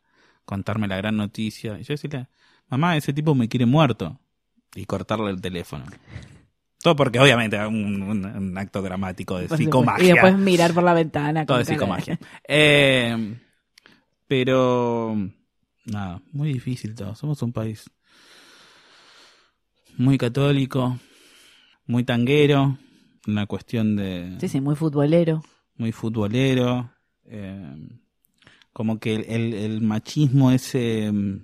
[0.48, 1.78] contarme la gran noticia.
[1.80, 2.28] Y yo decirle,
[2.70, 4.20] mamá, ese tipo me quiere muerto.
[4.74, 5.86] Y cortarle el teléfono.
[6.82, 9.64] Todo porque obviamente un, un- un acto dramático de supuesto.
[9.66, 10.06] psicomagia.
[10.06, 11.46] Y después mirar por la ventana.
[11.46, 12.20] Todo de psicomagia.
[12.48, 13.36] Eh,
[14.28, 15.16] pero,
[15.86, 17.14] nada, muy difícil todo.
[17.16, 17.90] Somos un país
[19.98, 21.00] muy católico,
[21.86, 22.78] muy tanguero,
[23.26, 25.44] una cuestión de Sí, sí, muy futbolero.
[25.76, 26.92] muy futbolero.
[27.26, 27.76] eh,
[28.78, 31.42] como que el, el- el machismo ese mm,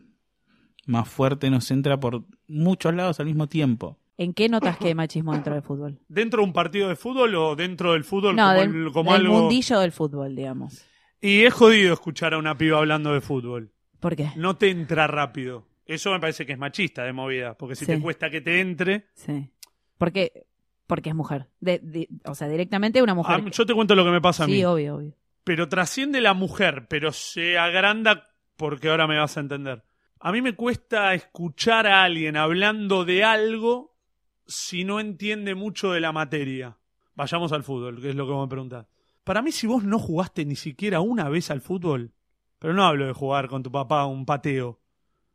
[0.86, 3.98] más fuerte nos entra por muchos lados al mismo tiempo.
[4.18, 6.00] ¿En qué notas que hay machismo dentro del fútbol?
[6.08, 9.14] ¿Dentro de un partido de fútbol o dentro del fútbol No, como, del, el- como
[9.14, 9.40] del algo?
[9.42, 10.86] mundillo del fútbol, digamos.
[11.20, 13.72] Y es jodido escuchar a una piba hablando de fútbol.
[14.00, 14.30] ¿Por qué?
[14.36, 15.66] No te entra rápido.
[15.88, 17.94] Eso me parece que es machista de movida, porque si Sí.
[17.94, 19.08] te cuesta que te entre...
[19.16, 19.50] Sí.
[19.98, 20.46] Porque,
[20.86, 21.48] porque es mujer.
[21.60, 23.42] De- de- o sea, directamente una mujer.
[23.44, 24.54] Ah, yo te cuento lo que me pasa a mí.
[24.54, 25.16] sí, obvio, obvio.
[25.44, 29.84] Pero trasciende la mujer, pero se agranda porque ahora me vas a entender.
[30.20, 33.98] A mí me cuesta escuchar a alguien hablando de algo
[34.48, 36.78] si no entiende mucho de la materia.
[37.16, 38.88] Vayamos al fútbol, que es lo que vos me preguntás.
[39.24, 42.14] Para mí, si vos no jugaste ni siquiera una vez al fútbol,
[42.60, 44.80] pero no hablo de jugar con tu papá un pateo,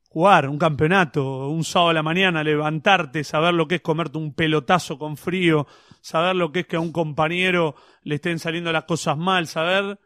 [0.08, 4.34] jugar un campeonato, un sábado a la mañana, levantarte, saber lo que es comerte un
[4.34, 5.66] pelotazo con frío,
[6.00, 9.98] saber lo que es que a un compañero le estén saliendo las cosas mal, saber...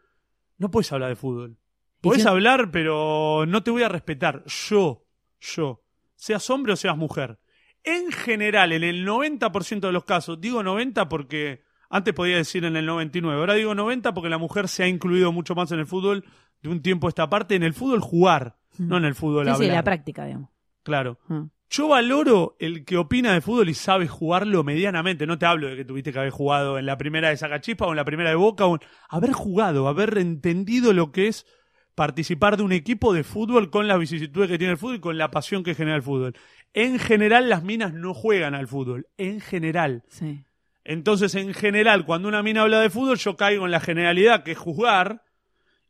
[0.58, 1.56] No puedes hablar de fútbol.
[2.00, 4.44] Podés hablar, pero no te voy a respetar.
[4.46, 5.06] Yo,
[5.40, 5.84] yo,
[6.16, 7.38] seas hombre o seas mujer.
[7.84, 12.76] En general, en el 90% de los casos, digo 90 porque antes podía decir en
[12.76, 15.86] el 99, ahora digo 90 porque la mujer se ha incluido mucho más en el
[15.86, 16.24] fútbol
[16.60, 19.66] de un tiempo a esta parte, en el fútbol jugar, no en el fútbol Sí,
[19.66, 20.50] la práctica, digamos.
[20.82, 21.18] Claro.
[21.28, 21.42] Mm.
[21.70, 25.26] Yo valoro el que opina de fútbol y sabe jugarlo medianamente.
[25.26, 27.90] No te hablo de que tuviste que haber jugado en la primera de Sacachispa o
[27.90, 28.66] en la primera de Boca.
[28.66, 31.46] O en- Haber jugado, haber entendido lo que es
[31.94, 35.16] participar de un equipo de fútbol con las vicisitudes que tiene el fútbol y con
[35.18, 36.34] la pasión que genera el fútbol.
[36.74, 39.06] En general, las minas no juegan al fútbol.
[39.16, 40.02] En general.
[40.08, 40.44] Sí.
[40.84, 44.52] Entonces, en general, cuando una mina habla de fútbol, yo caigo en la generalidad que
[44.52, 45.22] es juzgar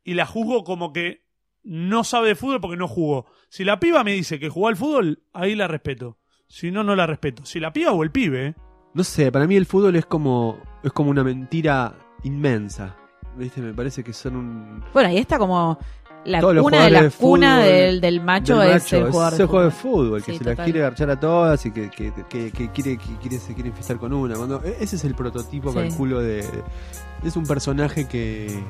[0.04, 1.21] y la juzgo como que
[1.64, 3.27] no sabe de fútbol porque no jugó.
[3.48, 6.18] Si la piba me dice que jugó al fútbol, ahí la respeto.
[6.48, 7.44] Si no, no la respeto.
[7.46, 8.55] Si la piba o el pibe, ¿eh?
[8.94, 11.94] No sé, para mí el fútbol es como, es como una mentira
[12.25, 12.96] inmensa.
[13.37, 13.62] ¿Viste?
[13.62, 14.85] Me parece que son un.
[14.92, 15.79] Bueno, ahí está como
[16.27, 19.38] la cuna de la de fútbol, cuna del, del macho del es el jugador es
[19.38, 20.22] de el juego de fútbol.
[20.22, 22.98] que Sí, se las quiere garchar a todas y que, que, que- que quiere,
[23.38, 24.35] se quiere enfiestar con una.
[24.37, 25.79] Cuando, e- ese es el prototipo, Sí.
[25.79, 26.44] calculo, de.
[27.25, 28.62] Es un personaje que.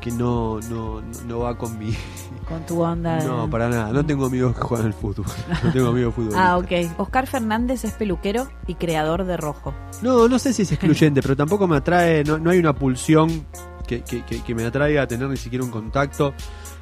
[0.00, 1.94] Que no, no, no va con mi.
[2.48, 3.16] Con tu onda.
[3.18, 3.92] de- No, para nada.
[3.92, 5.24] No tengo amigos que juegan al fútbol.
[5.62, 6.34] No tengo amigos de fútbol.
[6.36, 6.98] Ah, ok.
[6.98, 9.72] Oscar Fernández es peluquero y creador de Rojo.
[10.02, 13.46] No, no sé si es excluyente, pero tampoco me atrae, no, no hay una pulsión
[13.86, 16.34] que, que- que- que me atraiga a tener ni siquiera un contacto.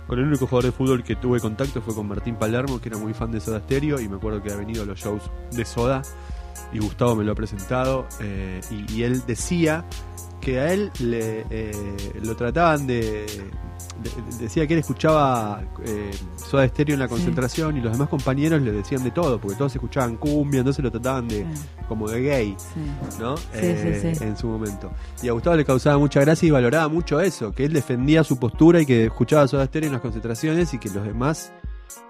[0.06, 2.96] Con el único jugador de fútbol que tuve contacto fue con Martín Palermo, que era
[2.96, 5.20] muy fan de Soda Stereo, y me acuerdo que ha venido a los shows
[5.52, 6.00] de Soda,
[6.72, 9.84] y Gustavo me lo ha presentado, eh, y, y él decía
[10.40, 11.72] que a él le, eh,
[12.22, 13.68] lo trataban de, de-
[14.40, 18.70] Decía que él escuchaba eh, Soda Stereo en la concentración y los demás compañeros le
[18.70, 21.44] decían de todo, porque todos escuchaban cumbia, entonces lo trataban de
[21.88, 22.56] como de gay.
[22.58, 23.18] Sí.
[23.20, 23.36] ¿no?
[23.36, 24.24] Sí, Eh, sí, sí.
[24.24, 24.92] En su momento.
[25.20, 28.38] Y a Gustavo le causaba mucha gracia y valoraba mucho eso, que él defendía su
[28.38, 31.52] postura y que escuchaba Soda Stereo en las concentraciones y que los demás,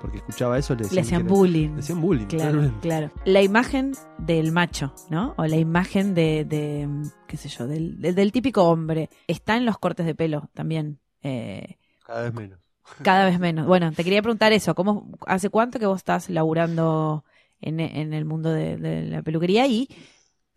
[0.00, 1.68] porque escuchaba eso, le decían, Le hacían era- bullying.
[1.74, 3.10] le hacían bullying, Claro, claro.
[3.24, 5.34] La imagen del macho, ¿no?
[5.36, 6.88] O la imagen de, de,
[7.26, 9.08] qué sé yo, del, del, del típico hombre.
[9.26, 11.00] Está en los cortes de pelo también.
[11.22, 12.58] eh, Cada vez menos.
[13.02, 13.66] cada vez menos.
[13.66, 14.74] Bueno, te quería preguntar eso.
[14.74, 17.24] ¿Cómo, ¿Hace cuánto que vos estás laburando
[17.60, 19.88] en, en el mundo de, de la peluquería y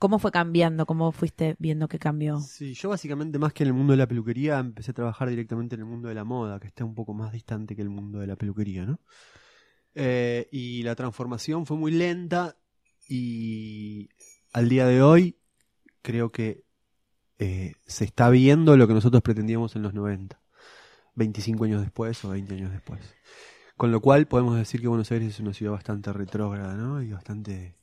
[0.01, 0.87] cómo fue cambiando?
[0.87, 2.39] ¿Cómo fuiste viendo que cambió?
[2.39, 5.75] Sí, yo básicamente más que en el mundo de la peluquería empecé a trabajar directamente
[5.75, 8.17] en el mundo de la moda, que está un poco más distante que el mundo
[8.17, 8.99] de la peluquería, ¿no?
[9.93, 12.57] Eh, y la transformación fue muy lenta
[13.07, 14.09] y
[14.53, 15.37] al día de hoy
[16.01, 16.63] creo que
[17.37, 20.41] eh, se está viendo lo que nosotros pretendíamos en los 90,
[21.13, 23.01] 25 años después o 20 años después.
[23.77, 27.03] Con lo cual podemos decir que Buenos Aires es una ciudad bastante retrógrada, ¿no?
[27.03, 27.75] Y bastante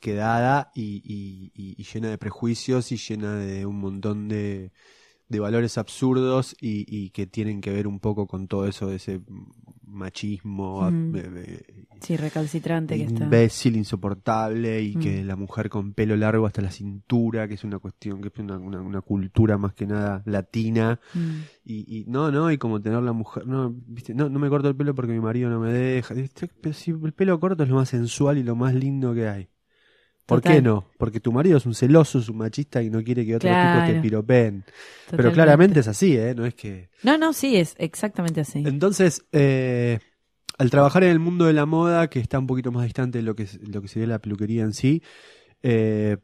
[0.00, 4.72] quedada y, y- y- y llena de prejuicios y llena de un montón de,
[5.28, 8.96] de valores absurdos y, y que tienen que ver un poco con todo eso de
[8.96, 9.20] ese
[9.84, 11.16] machismo Mm.
[11.16, 13.24] eh, eh, Sí, recalcitrante que está.
[13.24, 15.00] imbécil, insoportable y Mm.
[15.00, 18.38] que la mujer con pelo largo hasta la cintura, que es una cuestión, que es
[18.38, 21.18] una, una- una cultura más que nada latina Mm.
[21.64, 24.68] y, y no, no, y como tener la mujer, no, viste, no, no me corto
[24.68, 26.14] el pelo porque mi marido no me deja,
[26.60, 29.48] pero si el pelo corto es lo más sensual y lo más lindo que hay.
[30.28, 30.56] ¿Por Total.
[30.56, 30.84] qué no?
[30.98, 33.62] Porque tu marido es un celoso, es un machista y no quiere que otros tipos
[33.72, 33.92] Claro.
[33.94, 34.64] te piropeen.
[35.10, 36.34] Pero claramente es así, ¿eh?
[36.36, 36.90] No es que...
[37.02, 38.62] No, no, sí, es exactamente así.
[38.66, 40.00] Entonces, eh,
[40.58, 43.22] al trabajar en el mundo de la moda, que está un poquito más distante de
[43.24, 45.02] lo que, lo que sería la peluquería en sí,
[45.62, 46.18] eh,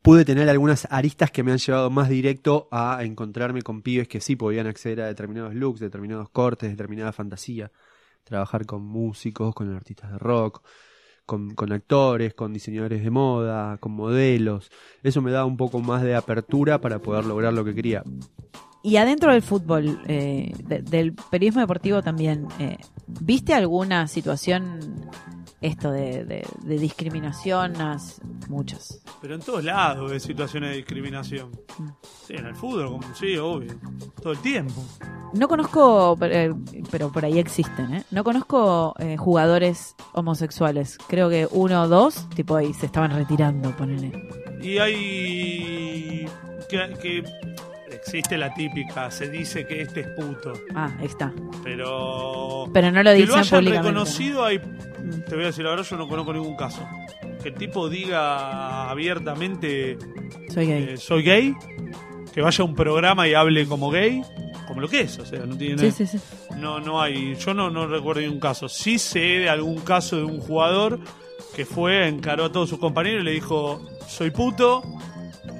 [0.00, 4.20] pude tener algunas aristas que me han llevado más directo a encontrarme con pibes que
[4.22, 7.70] sí podían acceder a determinados looks, determinados cortes, determinada fantasía.
[8.24, 10.64] Trabajar con músicos, con artistas de rock,
[11.26, 14.70] con, con actores, con diseñadores de moda, con modelos.
[15.02, 18.02] Eso me daba un poco más de apertura para poder lograr lo que quería.
[18.82, 22.78] Y adentro del fútbol, eh, de- del periodismo deportivo también, eh,
[23.20, 24.78] ¿viste alguna situación,
[25.60, 27.80] esto de, de- de discriminación?
[27.80, 29.02] As- Muchas.
[29.20, 31.50] Pero en todos lados hay situaciones de discriminación.
[31.78, 31.88] Mm.
[32.28, 33.74] Sí, en el fútbol, como, sí, obvio.
[34.22, 34.84] Todo el tiempo.
[35.34, 36.52] No conozco, eh,
[36.90, 38.02] pero por ahí existen, ¿eh?
[38.10, 40.98] No conozco eh, jugadores homosexuales.
[41.08, 44.12] Creo que uno o dos, tipo ahí, se estaban retirando, ponele.
[44.62, 46.28] Y hay.
[46.68, 47.24] Que, que
[47.92, 50.52] existe la típica, se dice que este es puto.
[50.74, 51.32] Ah, ahí está.
[51.62, 52.64] Pero.
[52.72, 55.84] Pero no lo que dicen lo hayan reconocido, hay, te voy a decir la verdad,
[55.84, 56.86] yo no conozco ningún caso.
[57.42, 59.98] Que el tipo diga abiertamente
[60.52, 60.82] Soy gay.
[60.90, 61.54] eh, soy gay,
[62.32, 64.22] que vaya a un programa y hable como gay,
[64.66, 66.24] como lo que es, o sea, no tiene sí, sí, sí.
[66.58, 68.68] no no hay, yo no no recuerdo ningún caso.
[68.68, 70.98] Sí sé de algún caso de un jugador
[71.54, 74.82] que fue, encaró a todos sus compañeros y le dijo, "Soy puto."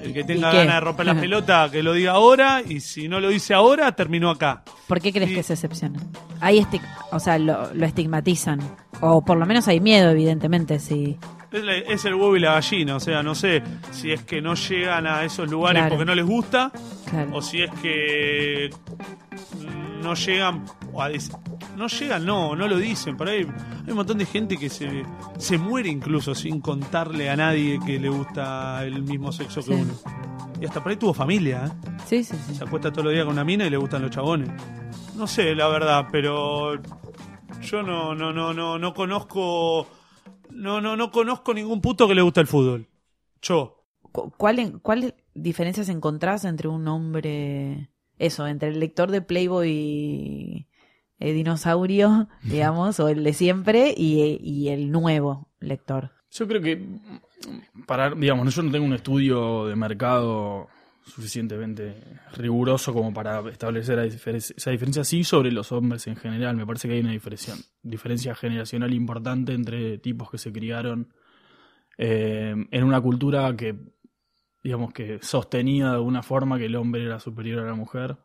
[0.02, 3.18] El que tenga ganas de romper la pelota, que lo diga ahora, y si no
[3.18, 4.62] lo dice ahora, terminó acá.
[4.86, 5.98] ¿Por qué crees que se excepciona?
[6.40, 8.60] Estig- o sea, lo, lo estigmatizan.
[9.00, 11.16] O por lo menos hay miedo, evidentemente, sí.
[11.56, 14.40] Es, la- es el huevo y la gallina, o sea, no sé si es que
[14.42, 15.96] no llegan a esos lugares Claro.
[15.96, 16.70] porque no les gusta,
[17.10, 17.30] Claro.
[17.36, 18.70] o si es que
[20.02, 21.36] no llegan o a dec-
[21.76, 23.38] no llegan no no lo dicen por ahí
[23.84, 25.04] hay un montón de gente que se,
[25.38, 29.80] se muere incluso sin contarle a nadie que le gusta el mismo sexo que Sí.
[29.82, 29.94] uno
[30.60, 31.90] y hasta por ahí tuvo familia ¿eh?
[32.06, 32.54] Sí, sí, sí.
[32.54, 34.48] se acuesta todos los días con una mina y le gustan los chabones
[35.16, 36.74] no sé la verdad pero
[37.62, 39.86] yo no no no no no conozco
[40.56, 42.88] no no no conozco ningún puto que le gusta el fútbol
[43.42, 49.20] yo Cu- ¿Cuál, en- ¿Cuáles diferencias encontrás entre un hombre, eso, entre el lector de
[49.20, 50.66] Playboy
[51.18, 56.12] eh, dinosaurio, digamos, o el de siempre, y, y el nuevo lector?
[56.30, 56.82] Yo creo que,
[57.86, 60.68] para, digamos, yo no tengo un estudio de mercado
[61.06, 62.02] suficientemente
[62.36, 65.04] riguroso como para establecer esa diferencia.
[65.04, 69.54] Sí, sobre los hombres en general, me parece que hay una diferencia, diferencia generacional importante
[69.54, 71.14] entre tipos que se criaron
[71.96, 73.76] eh, en una cultura que,
[74.62, 78.18] digamos, que sostenía de alguna forma que el hombre era superior a la mujer,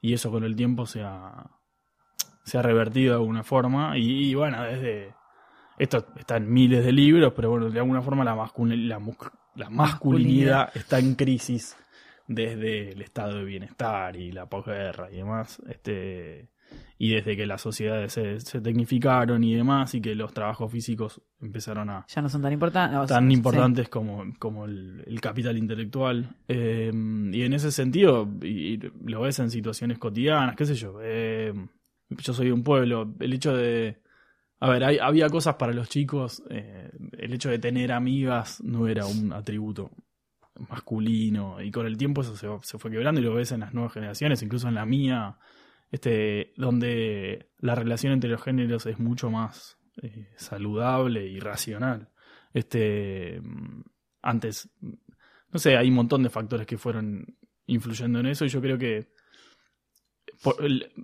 [0.00, 1.50] y eso con el tiempo se ha,
[2.44, 5.14] se ha revertido de alguna forma, y, y bueno, desde
[5.78, 9.00] esto está en miles de libros, pero bueno, de alguna forma la, mascul- la,
[9.54, 10.70] la masculinidad.
[10.76, 11.76] está en crisis
[12.26, 15.60] desde el estado de bienestar y la posguerra y demás.
[15.68, 16.48] Este,
[16.98, 21.20] y desde que las sociedades se, se tecnificaron y demás, y que los trabajos físicos
[21.40, 23.08] empezaron a, Ya no son tan importantes.
[23.08, 26.36] tan importantes como, como el, el capital intelectual.
[26.48, 26.90] Eh,
[27.32, 30.98] y en ese sentido, y, y lo ves en situaciones cotidianas, qué sé yo.
[31.02, 31.52] eh,
[32.10, 33.98] yo soy de un pueblo, el hecho de...
[34.60, 38.86] A ver, hay- había cosas para los chicos, eh, el hecho de tener amigas no
[38.88, 39.90] era un atributo
[40.68, 43.92] masculino y con el tiempo eso se, fue quebrando y lo ves en las nuevas
[43.92, 45.38] generaciones, incluso en la mía,
[45.90, 52.10] este, donde la relación entre los géneros es mucho más eh, saludable y racional.
[52.52, 53.82] Este, mm,
[54.22, 54.92] antes, mm,
[55.52, 57.36] no sé, hay un montón de factores que fueron
[57.66, 59.12] influyendo en eso y yo creo que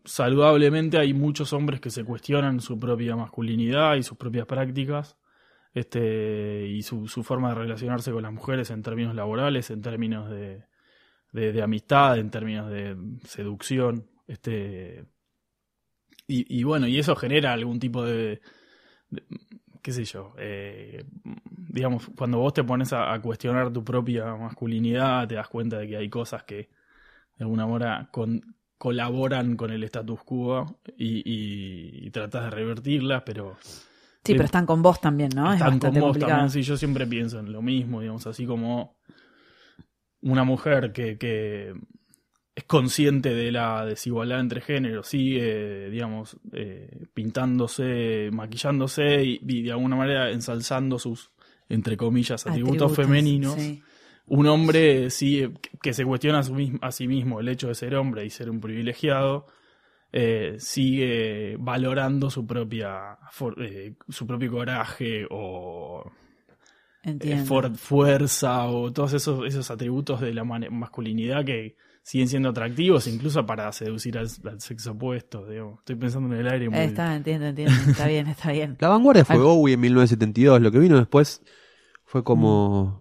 [0.05, 5.17] saludablemente hay muchos hombres que se cuestionan su propia masculinidad y sus propias prácticas
[5.75, 10.31] este y su, su forma de relacionarse con las mujeres en términos laborales, en términos
[10.31, 10.65] de,
[11.33, 15.05] de, amistad, en términos de seducción, este
[16.27, 18.41] y, y bueno, y eso genera algún tipo de,
[19.83, 21.05] qué sé yo, eh,
[21.57, 25.89] digamos, cuando vos te pones a, a cuestionar tu propia masculinidad, te das cuenta de
[25.89, 26.69] que hay cosas que
[27.39, 33.23] de alguna manera con- colaboran con el status quo y, y, y tratas de revertirlas,
[33.25, 33.57] pero
[34.25, 35.47] Sí, pero están con vos también, ¿no?
[35.49, 36.31] es están bastante con vos complicado.
[36.33, 36.51] también.
[36.51, 38.99] Sí, yo siempre pienso en lo mismo, digamos, así como
[40.23, 41.73] una mujer que, que
[42.55, 49.71] es consciente de la desigualdad entre géneros, sigue, digamos, eh, pintándose, maquillándose y, y de
[49.73, 51.31] alguna manera ensalzando sus,
[51.69, 53.55] entre comillas, atributos, femeninos.
[53.55, 53.83] sí.
[54.27, 55.49] Un hombre sí
[55.83, 58.49] que- se cuestiona a, su a sí mismo el hecho de ser hombre y ser
[58.51, 59.47] un privilegiado,
[60.13, 66.11] eh, sigue valorando su propia for- eh, su propio coraje o
[67.05, 73.07] eh, for- fuerza o todos esos, esos atributos de la masculinidad que siguen siendo atractivos
[73.07, 75.47] incluso para seducir al, al sexo opuesto.
[75.47, 75.79] digamos.
[75.81, 76.79] Estoy pensando en el aire muy...
[76.81, 77.75] Está, entiendo, entiendo.
[77.89, 78.77] Está bien, está bien.
[78.81, 80.61] La vanguardia fue Bowie en 1972.
[80.61, 81.43] Lo que vino después
[82.05, 83.00] fue como.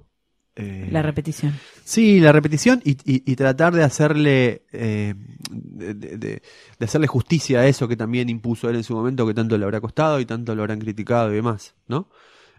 [0.60, 1.54] Eh, La repetición.
[1.84, 5.16] Sí, la repetición y, y- y tratar de hacerle eh,
[5.50, 6.42] de, de- de-
[6.80, 9.64] de hacerle justicia a eso que también impuso él en su momento, que tanto le
[9.66, 12.10] habrá costado y tanto lo habrán criticado y demás, ¿no?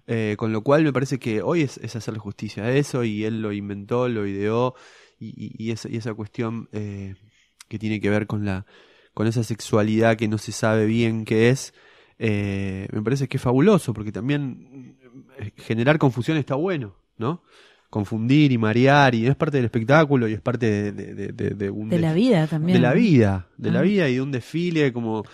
[0.06, 3.24] Eh, con lo cual me parece que hoy es, es hacerle justicia a eso y
[3.24, 4.74] él lo inventó, lo ideó
[5.20, 7.14] y, y- esa, y esa cuestión eh,
[7.68, 8.66] que tiene que ver con la
[9.14, 11.74] con esa sexualidad que no se sabe bien qué es,
[12.18, 14.96] me parece que es fabuloso porque también
[15.56, 17.42] generar confusión está bueno, ¿no?
[17.90, 21.90] Confundir y marear y es parte del espectáculo y es parte de, de- de- un
[22.00, 22.76] la vida también.
[22.76, 23.82] de la vida de la Ah.
[23.82, 25.24] vida y de un desfile como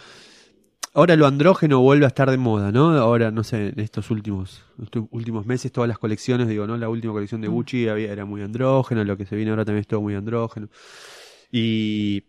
[0.94, 4.64] ahora lo andrógeno vuelve a estar de moda no ahora no sé en estos últimos
[4.82, 7.52] estos últimos meses todas las colecciones digo no la última colección de Mm.
[7.52, 10.68] Gucci había, era muy andrógeno lo que se viene ahora también es todo muy andrógeno
[11.52, 12.24] y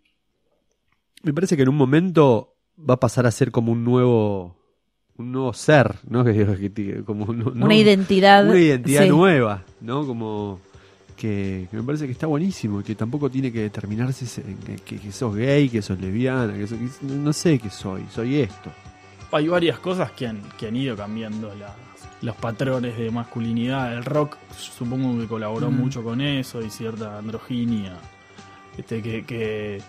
[1.24, 4.57] me parece que en un momento va a pasar a ser como un nuevo
[5.18, 6.24] un nuevo un no
[6.58, 8.48] Que- que- como un- no- Una identidad.
[8.48, 9.10] una identidad sí.
[9.10, 10.06] nueva, ¿no?
[10.06, 10.60] Como
[11.16, 14.26] que, que me parece que está buenísimo y que tampoco tiene que determinarse
[14.66, 18.04] que, que- que sos gay, que sos lesbiana, que, sos- que no sé qué soy,
[18.14, 18.72] soy esto.
[19.32, 21.52] Hay varias cosas que han, que han ido cambiando
[22.22, 23.94] los patrones de masculinidad.
[23.98, 25.76] El rock supongo que colaboró Mm.
[25.76, 27.98] mucho con eso y cierta androginia
[28.78, 29.82] este, que, que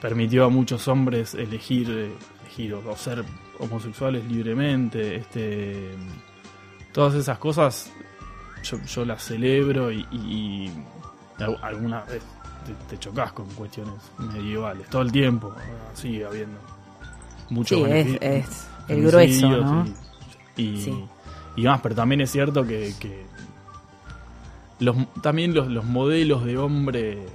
[0.00, 2.10] permitió a muchos hombres elegir, eh,
[2.42, 3.24] elegir o ser
[3.60, 5.16] homosexuales libremente.
[5.16, 5.90] Este,
[6.92, 7.92] todas esas cosas
[8.62, 10.70] yo, yo las celebro y, y-
[11.38, 12.22] y al- alguna vez
[12.66, 14.88] te, te chocas con cuestiones medievales.
[14.90, 15.54] Todo el tiempo
[15.94, 16.58] sigue habiendo
[17.50, 19.84] mucho Sí, es, el grueso, ¿no?
[20.56, 21.04] Y, y, Sí.
[21.56, 23.24] y más, pero también es cierto que, que
[24.80, 27.26] los, también los, los modelos de hombre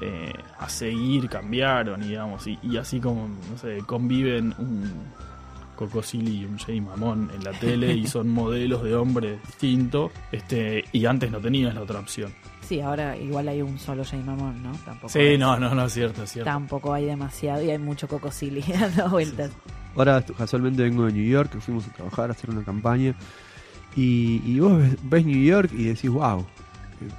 [0.00, 4.90] eh, a seguir cambiaron, digamos, y, y así como, no sé, conviven un
[5.76, 10.84] Cocosili y un Jay Mamón en la tele y son modelos de hombre distintos, este,
[10.92, 12.32] y antes no tenías la otra opción.
[12.62, 14.72] Sí, ahora igual hay un solo Jay Mamón, ¿no?
[14.84, 16.50] Tampoco Sí, es- no, no, no, es cierto, es cierto.
[16.50, 19.50] Tampoco hay demasiado y hay mucho cocosili dando vueltas.
[19.96, 23.14] Ahora casualmente vengo de New York, que fuimos a trabajar, a hacer una campaña.
[23.96, 26.44] Y, y vos ves, ves New York y decís, wow,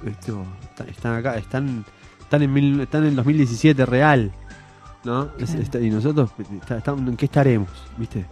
[0.04, 1.84] esto, está- están acá, están,
[2.26, 4.32] están, en, mil- están en el 2017 real.
[5.04, 5.28] ¿no?
[5.38, 7.68] Es- está- y nosotros, está- ¿en qué estaremos?
[7.96, 8.26] ¿Viste?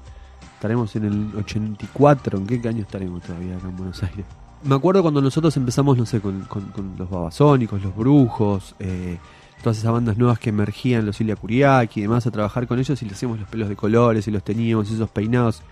[0.55, 2.39] ¿Estaremos en el 84?
[2.39, 4.27] ¿En qué año estaremos todavía acá en Buenos Aires?
[4.65, 9.19] Me acuerdo cuando nosotros empezamos, no sé, con, con- con los babasónicos, los brujos, eh,
[9.63, 13.01] todas esas bandas nuevas que emergían, los Ilia Kuriaki y demás, a trabajar con ellos
[13.01, 15.63] y les hacíamos los pelos de colores y los teníamos, esos peinados.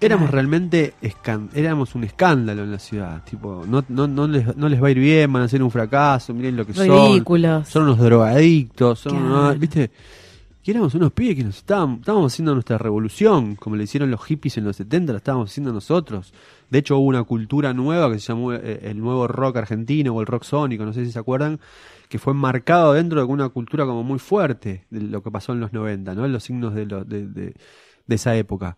[0.00, 0.94] Éramos realmente
[1.54, 3.22] éramos un escándalo en la ciudad.
[3.24, 5.70] Tipo, no, no, no, les, no les va a ir bien, van a ser un
[5.72, 6.86] fracaso, miren lo que son.
[6.88, 7.68] Ridículos.
[7.68, 9.26] Son unos drogadictos, son Claro.
[9.26, 9.90] unos- ¿viste?
[10.62, 14.22] Que éramos unos pibes que nos estábamos, estábamos haciendo nuestra revolución, como le hicieron los
[14.24, 16.32] hippies en los 70, la estábamos haciendo nosotros.
[16.70, 20.20] De hecho, hubo una cultura nueva que se llamó eh, el nuevo rock argentino o
[20.20, 21.58] el rock sónico, no sé si se acuerdan,
[22.08, 25.60] que fue marcado dentro de una cultura como muy fuerte de lo que pasó en
[25.60, 26.28] los 90, ¿no?
[26.28, 27.54] Los signos de, lo- de, de-
[28.06, 28.76] de esa época.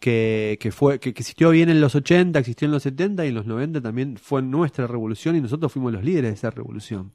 [0.00, 3.28] Que, que fue que, que existió bien en los 80, existió en los 70 y
[3.28, 7.12] en los 90 también fue nuestra revolución y nosotros fuimos los líderes de esa revolución.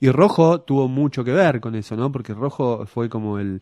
[0.00, 2.10] Y Rojo tuvo mucho que ver con eso, ¿no?
[2.10, 3.60] Porque Rojo fue como el,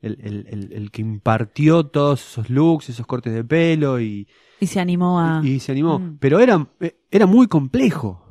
[0.00, 4.26] el, el- que impartió todos esos looks, esos cortes de pelo y,
[4.60, 5.40] Y se animó a...
[5.44, 5.98] y, y se animó.
[5.98, 6.16] Mm.
[6.18, 6.66] Pero era,
[7.10, 8.25] era muy complejo.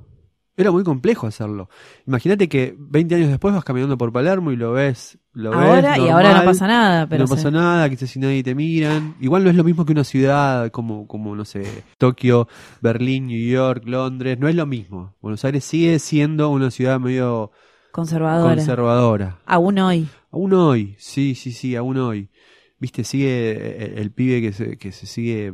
[0.58, 1.70] Era muy complejo hacerlo.
[2.08, 5.18] Imagínate que 20 años después vas caminando por Palermo y lo ves.
[5.34, 8.42] Lo ahora ves y ahora no pasa nada, pero no pasa nada, quizás si nadie
[8.42, 9.16] te miran.
[9.20, 12.48] Igual no es lo mismo que una ciudad como, como no sé, Tokio,
[12.82, 14.40] Berlín, New York, Londres.
[14.40, 15.14] No es lo mismo.
[15.22, 17.52] Buenos Aires sigue siendo una ciudad medio
[17.92, 18.56] conservadora.
[18.56, 19.40] conservadora.
[19.46, 20.08] Aún hoy.
[20.32, 22.30] Aún hoy, sí, sí, sí, aún hoy.
[22.80, 25.54] Viste, sigue el, el pibe que se, que se sigue...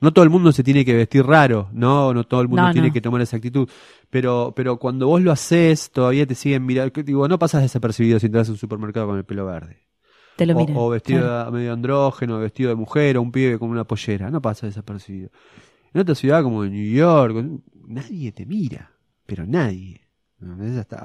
[0.00, 2.72] No todo el mundo se tiene que vestir raro, no, no todo el mundo No,
[2.72, 2.92] tiene no.
[2.92, 3.68] que tomar esa actitud.
[4.10, 7.02] Pero, pero cuando vos lo haces, todavía te siguen mirando.
[7.02, 9.78] Digo, no pasas desapercibido si entras a un supermercado con el pelo verde.
[10.36, 10.76] Te lo O, miran.
[10.76, 11.44] o vestido claro.
[11.46, 14.30] de- medio andrógeno, vestido de mujer, o un pibe con una pollera.
[14.30, 15.30] No pasa desapercibido.
[15.94, 17.36] En otra ciudad como en New York,
[17.86, 18.90] nadie te mira.
[19.26, 20.00] Pero nadie.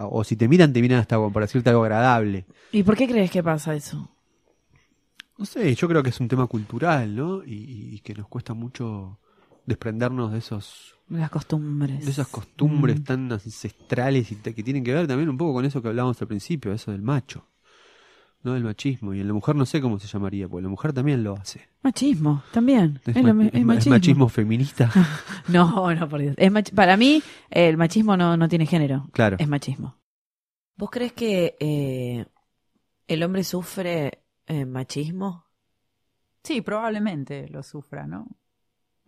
[0.09, 2.45] O si te miran, te miran hasta para decirte algo agradable.
[2.71, 4.09] ¿Y por qué crees que pasa eso?
[5.37, 7.43] No sé, yo creo que es un tema cultural, ¿no?
[7.43, 9.19] Y, y que nos cuesta mucho
[9.65, 12.03] desprendernos de esos Las costumbres.
[12.05, 13.03] de esas costumbres Mm.
[13.03, 16.21] tan ancestrales y te- que tienen que ver también un poco con eso que hablábamos
[16.21, 17.47] al principio, eso del macho,
[18.43, 18.53] ¿no?
[18.53, 19.13] Del machismo.
[19.13, 21.67] Y en la mujer no sé cómo se llamaría, porque la mujer también lo hace.
[21.83, 22.99] Machismo, también.
[23.05, 23.93] Es, Es, ma- es es ma- es machismo.
[23.95, 24.91] machismo feminista.
[25.47, 26.35] No, no, por Dios.
[26.37, 29.07] Es mach- Para mí, el machismo no, no tiene género.
[29.13, 29.37] Claro.
[29.39, 29.97] Es machismo.
[30.77, 32.25] ¿Vos crees que eh,
[33.07, 35.45] el hombre sufre eh, machismo?
[36.43, 38.27] Sí, probablemente lo sufra, ¿no?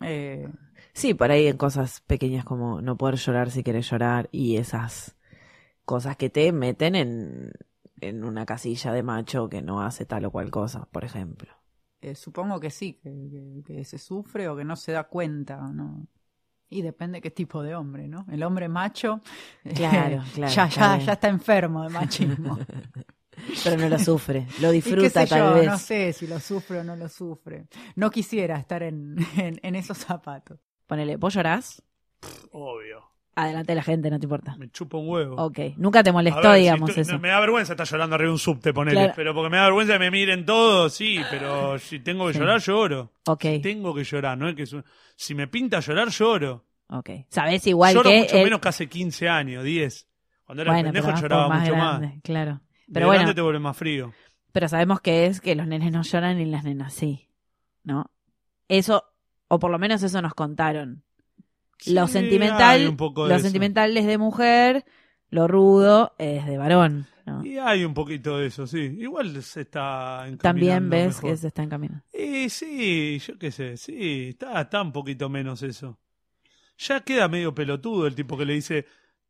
[0.02, 0.48] Eh,
[0.94, 5.16] Sí, por ahí en cosas pequeñas como no poder llorar si quieres llorar y esas
[5.86, 7.52] cosas que te meten en,
[8.02, 11.52] en una casilla de macho que no hace tal o cual cosa, por ejemplo.
[12.02, 15.58] eh, supongo que sí, que, que- que se sufre o que no se da cuenta,
[15.74, 16.08] ¿no?
[16.70, 18.26] Y depende qué tipo de hombre, ¿no?
[18.32, 19.22] El hombre macho
[19.66, 22.62] eh, Claro, ya, ya, ya está enfermo de machismo.
[23.64, 25.66] Pero no lo sufre, lo Y qué disfruta sé tal yo, vez.
[25.68, 27.68] no sé si lo sufre o no lo sufre.
[27.96, 30.60] No quisiera estar en, en, en esos zapatos.
[30.86, 31.82] Ponele, ¿vos llorás?
[32.52, 33.04] Obvio.
[33.36, 34.56] Adelante la gente, no te importa.
[34.58, 35.36] Me chupa un huevo.
[35.36, 37.20] Ok, nunca te A molestó, ver, si digamos, tú- eso.
[37.20, 38.98] Me da vergüenza estar llorando arriba de un subte, ponele.
[38.98, 39.14] Claro.
[39.16, 41.20] Pero porque me da vergüenza que me miren todos, sí.
[41.30, 42.40] Pero si tengo que Sí.
[42.40, 43.12] llorar, lloro.
[43.28, 44.50] Ok, Tengo que llorar, ¿no?
[44.50, 44.84] Es que es un-
[45.16, 46.66] si me pinta llorar, lloro.
[46.90, 47.10] ok.
[47.30, 48.20] Sabés igual lloro que...
[48.22, 50.08] mucho el- menos que hace 15 años, 10.
[50.44, 52.16] Cuando era bueno, pendejo pero vas por lloraba más mucho grande, más.
[52.24, 52.62] claro.
[52.88, 54.14] De Pero bueno, grande te vuelve más frío.
[54.52, 57.30] pero sabemos que es que los nenes no lloran y las nenas sí,
[57.84, 58.10] ¿no?
[58.68, 59.04] Eso,
[59.48, 61.04] o por lo menos eso nos contaron.
[61.86, 63.44] lo sentimental, hay un poco de lo eso.
[63.44, 64.86] sentimental es de mujer,
[65.30, 67.08] lo rudo es de varón.
[67.26, 67.46] ¿no?
[67.46, 68.80] Y hay un poquito de eso, sí.
[69.00, 71.30] Igual se está encaminando También ves mejor.
[71.32, 72.04] que se está encaminando.
[72.14, 76.00] Y sí, yo qué sé, sí, está, está un poquito menos eso.
[76.78, 78.86] Ya queda medio pelotudo el tipo que le dice,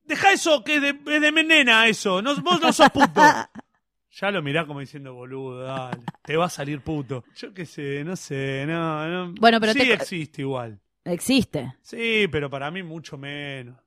[0.08, 3.22] deja eso, que es de, es de nena eso, no, vos no sos puto.
[4.12, 7.24] ya lo mirá como diciendo, boludo, dale, te va a salir puto.
[7.36, 9.34] Yo qué sé, no sé, no, no.
[9.40, 10.80] Bueno, pero sí te- existe igual.
[11.04, 11.76] Existe.
[11.82, 13.78] Sí, pero para mí mucho menos.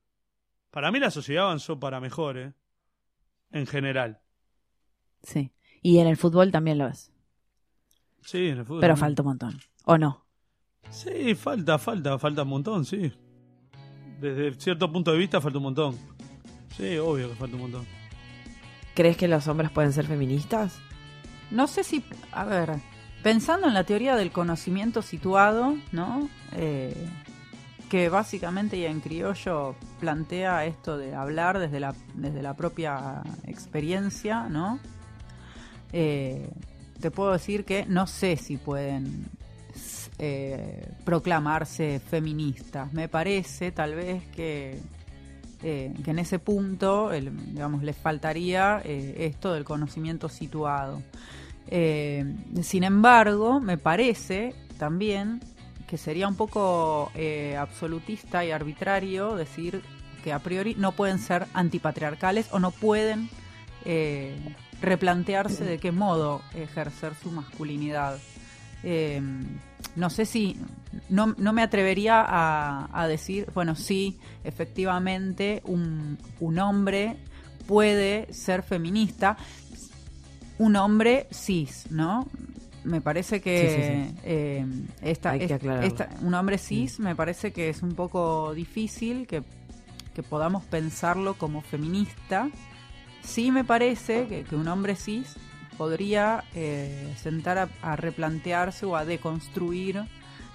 [0.71, 2.53] Para mí la sociedad avanzó para mejor, ¿eh?
[3.51, 4.21] En general.
[5.23, 5.53] Sí.
[5.83, 7.12] Y en el fútbol también lo es.
[8.23, 8.81] Sí, en el fútbol.
[8.81, 9.07] Pero también.
[9.09, 9.61] falta un montón.
[9.85, 10.27] ¿O no?
[10.91, 13.12] Sí, falta, falta, falta un montón, sí.
[14.21, 15.97] Desde cierto punto de vista falta un montón.
[16.77, 17.87] Sí, obvio que falta un montón.
[18.95, 20.79] ¿Crees que los hombres pueden ser feministas?
[21.51, 22.77] No sé si, a ver,
[23.23, 26.29] pensando en la teoría del conocimiento situado, ¿no?
[26.53, 26.95] Eh,
[27.89, 34.49] que básicamente y en criollo plantea esto de hablar desde la, desde la propia experiencia,
[34.49, 34.79] ¿no?
[35.93, 36.51] Eh,
[37.01, 39.27] te puedo decir que no sé si pueden
[40.23, 42.93] eh, proclamarse feministas.
[42.93, 44.79] Me parece tal vez que,
[45.62, 51.03] eh, que en ese punto, el- digamos, les faltaría eh, esto del conocimiento situado.
[52.62, 55.41] Sin embargo, me parece también
[55.87, 57.11] que sería un poco
[57.57, 59.81] absolutista y arbitrario decir
[60.25, 63.29] que a priori no pueden ser antipatriarcales o no pueden
[64.83, 68.18] replantearse de qué modo ejercer su masculinidad.
[69.97, 70.57] No sé si,
[71.09, 77.16] no, no me atrevería a, a decir, bueno, sí, efectivamente, un, un hombre
[77.66, 79.36] puede ser feminista,
[80.59, 82.28] un hombre cis, ¿no?
[82.84, 83.82] Me parece que Sí, sí,
[84.12, 84.20] sí.
[84.24, 84.66] eh,
[85.03, 89.43] esta, Hay que esta- un hombre cis me parece que es un poco difícil que,
[90.14, 92.49] que podamos pensarlo como feminista.
[93.22, 95.36] Sí me parece que, que un hombre cis
[95.81, 100.03] podría eh, sentar a, a replantearse o a deconstruir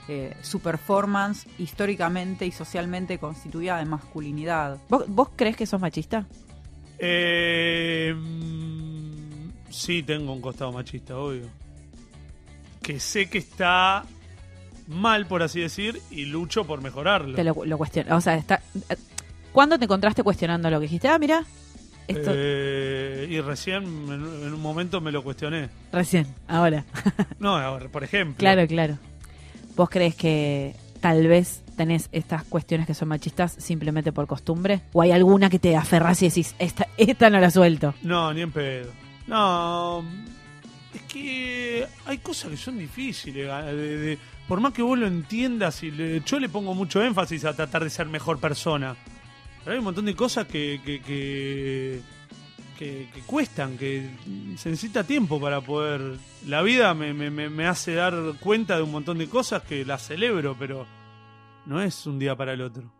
[0.07, 4.77] eh, su performance históricamente y socialmente constituida de masculinidad.
[4.87, 6.27] ¿Vos, vos crees que sos machista?
[6.99, 8.13] Eh,
[9.71, 11.49] sí, tengo un costado machista, obvio.
[12.83, 14.05] Que sé que está
[14.87, 17.33] mal, por así decir, y lucho por mejorarlo.
[17.33, 18.15] Te lo, lo cuestiono.
[18.15, 18.61] O sea, está,
[19.51, 21.07] ¿cuándo te encontraste cuestionando lo que dijiste?
[21.07, 21.43] Ah, mira,
[22.07, 25.69] esto Eh, y recién, en, en un momento, me lo cuestioné.
[25.91, 26.83] recién, ahora.
[27.39, 28.37] No, ahora, por ejemplo.
[28.37, 28.97] Claro, claro.
[29.75, 34.81] ¿Vos crees que tal vez tenés estas cuestiones que son machistas simplemente por costumbre?
[34.93, 37.93] ¿O hay alguna que te aferras y decís, esta, esta no la suelto?
[38.01, 38.91] No, ni en pedo.
[39.27, 40.03] No,
[40.93, 43.49] es que hay cosas que son difíciles.
[43.51, 47.01] ah, de- de- por más que vos lo entiendas, y le- yo le pongo mucho
[47.03, 48.95] énfasis a tratar de ser mejor persona.
[49.65, 51.01] Hay un montón de cosas que, que,
[52.77, 54.09] que, cuestan, que
[54.57, 56.17] se necesita tiempo para poder...
[56.45, 60.55] La vida me- me hace dar cuenta de un montón de cosas que las celebro,
[60.59, 60.85] pero
[61.65, 62.93] no es un día para el otro.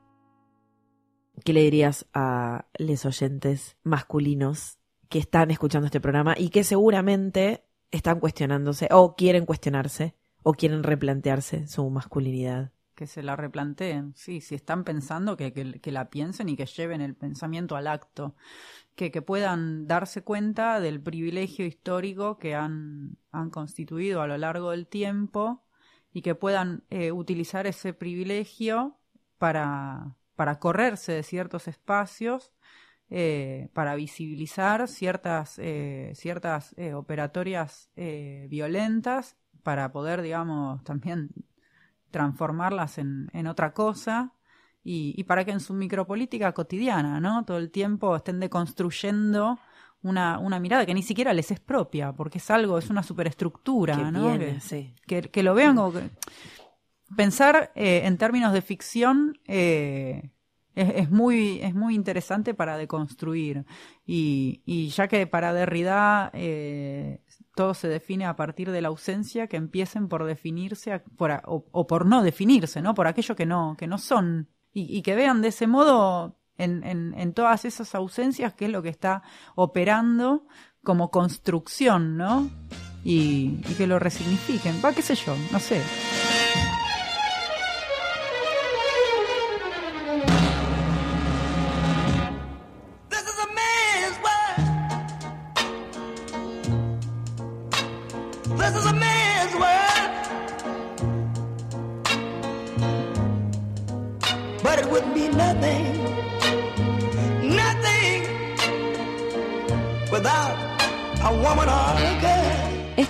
[1.44, 7.66] ¿Qué le dirías a los oyentes masculinos que están escuchando este programa y que seguramente
[7.92, 12.72] están cuestionándose o quieren cuestionarse o quieren replantearse su masculinidad?
[12.96, 17.02] Que se la replanteen, sí, si están pensando que, que- la piensen y que lleven
[17.02, 18.36] el pensamiento al acto,
[18.96, 24.72] que, que puedan darse cuenta del privilegio histórico que han, han constituido a lo largo
[24.72, 25.64] del tiempo
[26.14, 28.98] y que puedan eh, utilizar ese privilegio
[29.38, 32.54] para, para correrse de ciertos espacios,
[33.10, 41.30] eh, para visibilizar ciertas, eh, ciertas eh, operatorias violentas, para poder, digamos, también
[42.20, 44.32] transformarlas en, en otra cosa
[44.84, 47.44] y, y para que en su micropolítica cotidiana, ¿no?
[47.44, 49.60] Todo el tiempo estén deconstruyendo
[50.02, 53.98] una, una mirada que ni siquiera les es propia, porque es algo, es una superestructura,
[53.98, 54.30] Que ¿no?
[54.30, 54.96] viene, Que- sí.
[55.06, 56.10] que, que lo vean como que...
[57.18, 60.32] Pensar eh, en términos de ficción eh,
[60.76, 63.66] es, muy, es muy interesante para deconstruir.
[64.06, 67.22] Y, y ya que para Derrida eh,
[67.56, 72.06] todo se define a partir de la ausencia, que empiecen por definirse por o por
[72.06, 72.94] no definirse, ¿no?
[72.94, 74.50] Por aquello que no, que no son.
[74.74, 78.72] Y, y que vean de ese modo en, en, en todas esas ausencias qué es
[78.72, 79.24] lo que está
[79.56, 80.46] operando
[80.84, 82.50] como construcción, ¿no?
[83.04, 84.82] Y, y que lo resignifiquen.
[84.84, 85.82] Va, qué sé yo, no sé.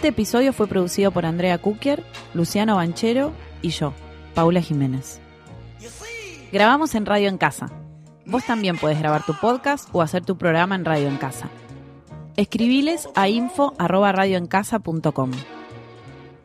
[0.06, 2.04] Este episodio fue producido por Andrea Kukier,
[2.36, 3.32] Luciano Banchero
[3.64, 3.92] y yo,
[4.36, 5.20] Paula Jiménez.
[6.52, 7.72] Grabamos en Radio en Casa.
[8.24, 11.50] Vos también puedes grabar tu podcast o hacer tu programa en Radio en Casa.
[12.36, 15.32] Escribiles a info@radioencasa.com.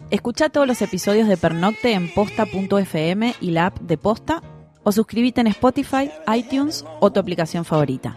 [0.09, 4.43] Escucha todos los episodios de Pernocte en posta.fm y la app de Posta
[4.85, 8.17] o suscríbete en Spotify, iTunes o tu aplicación favorita.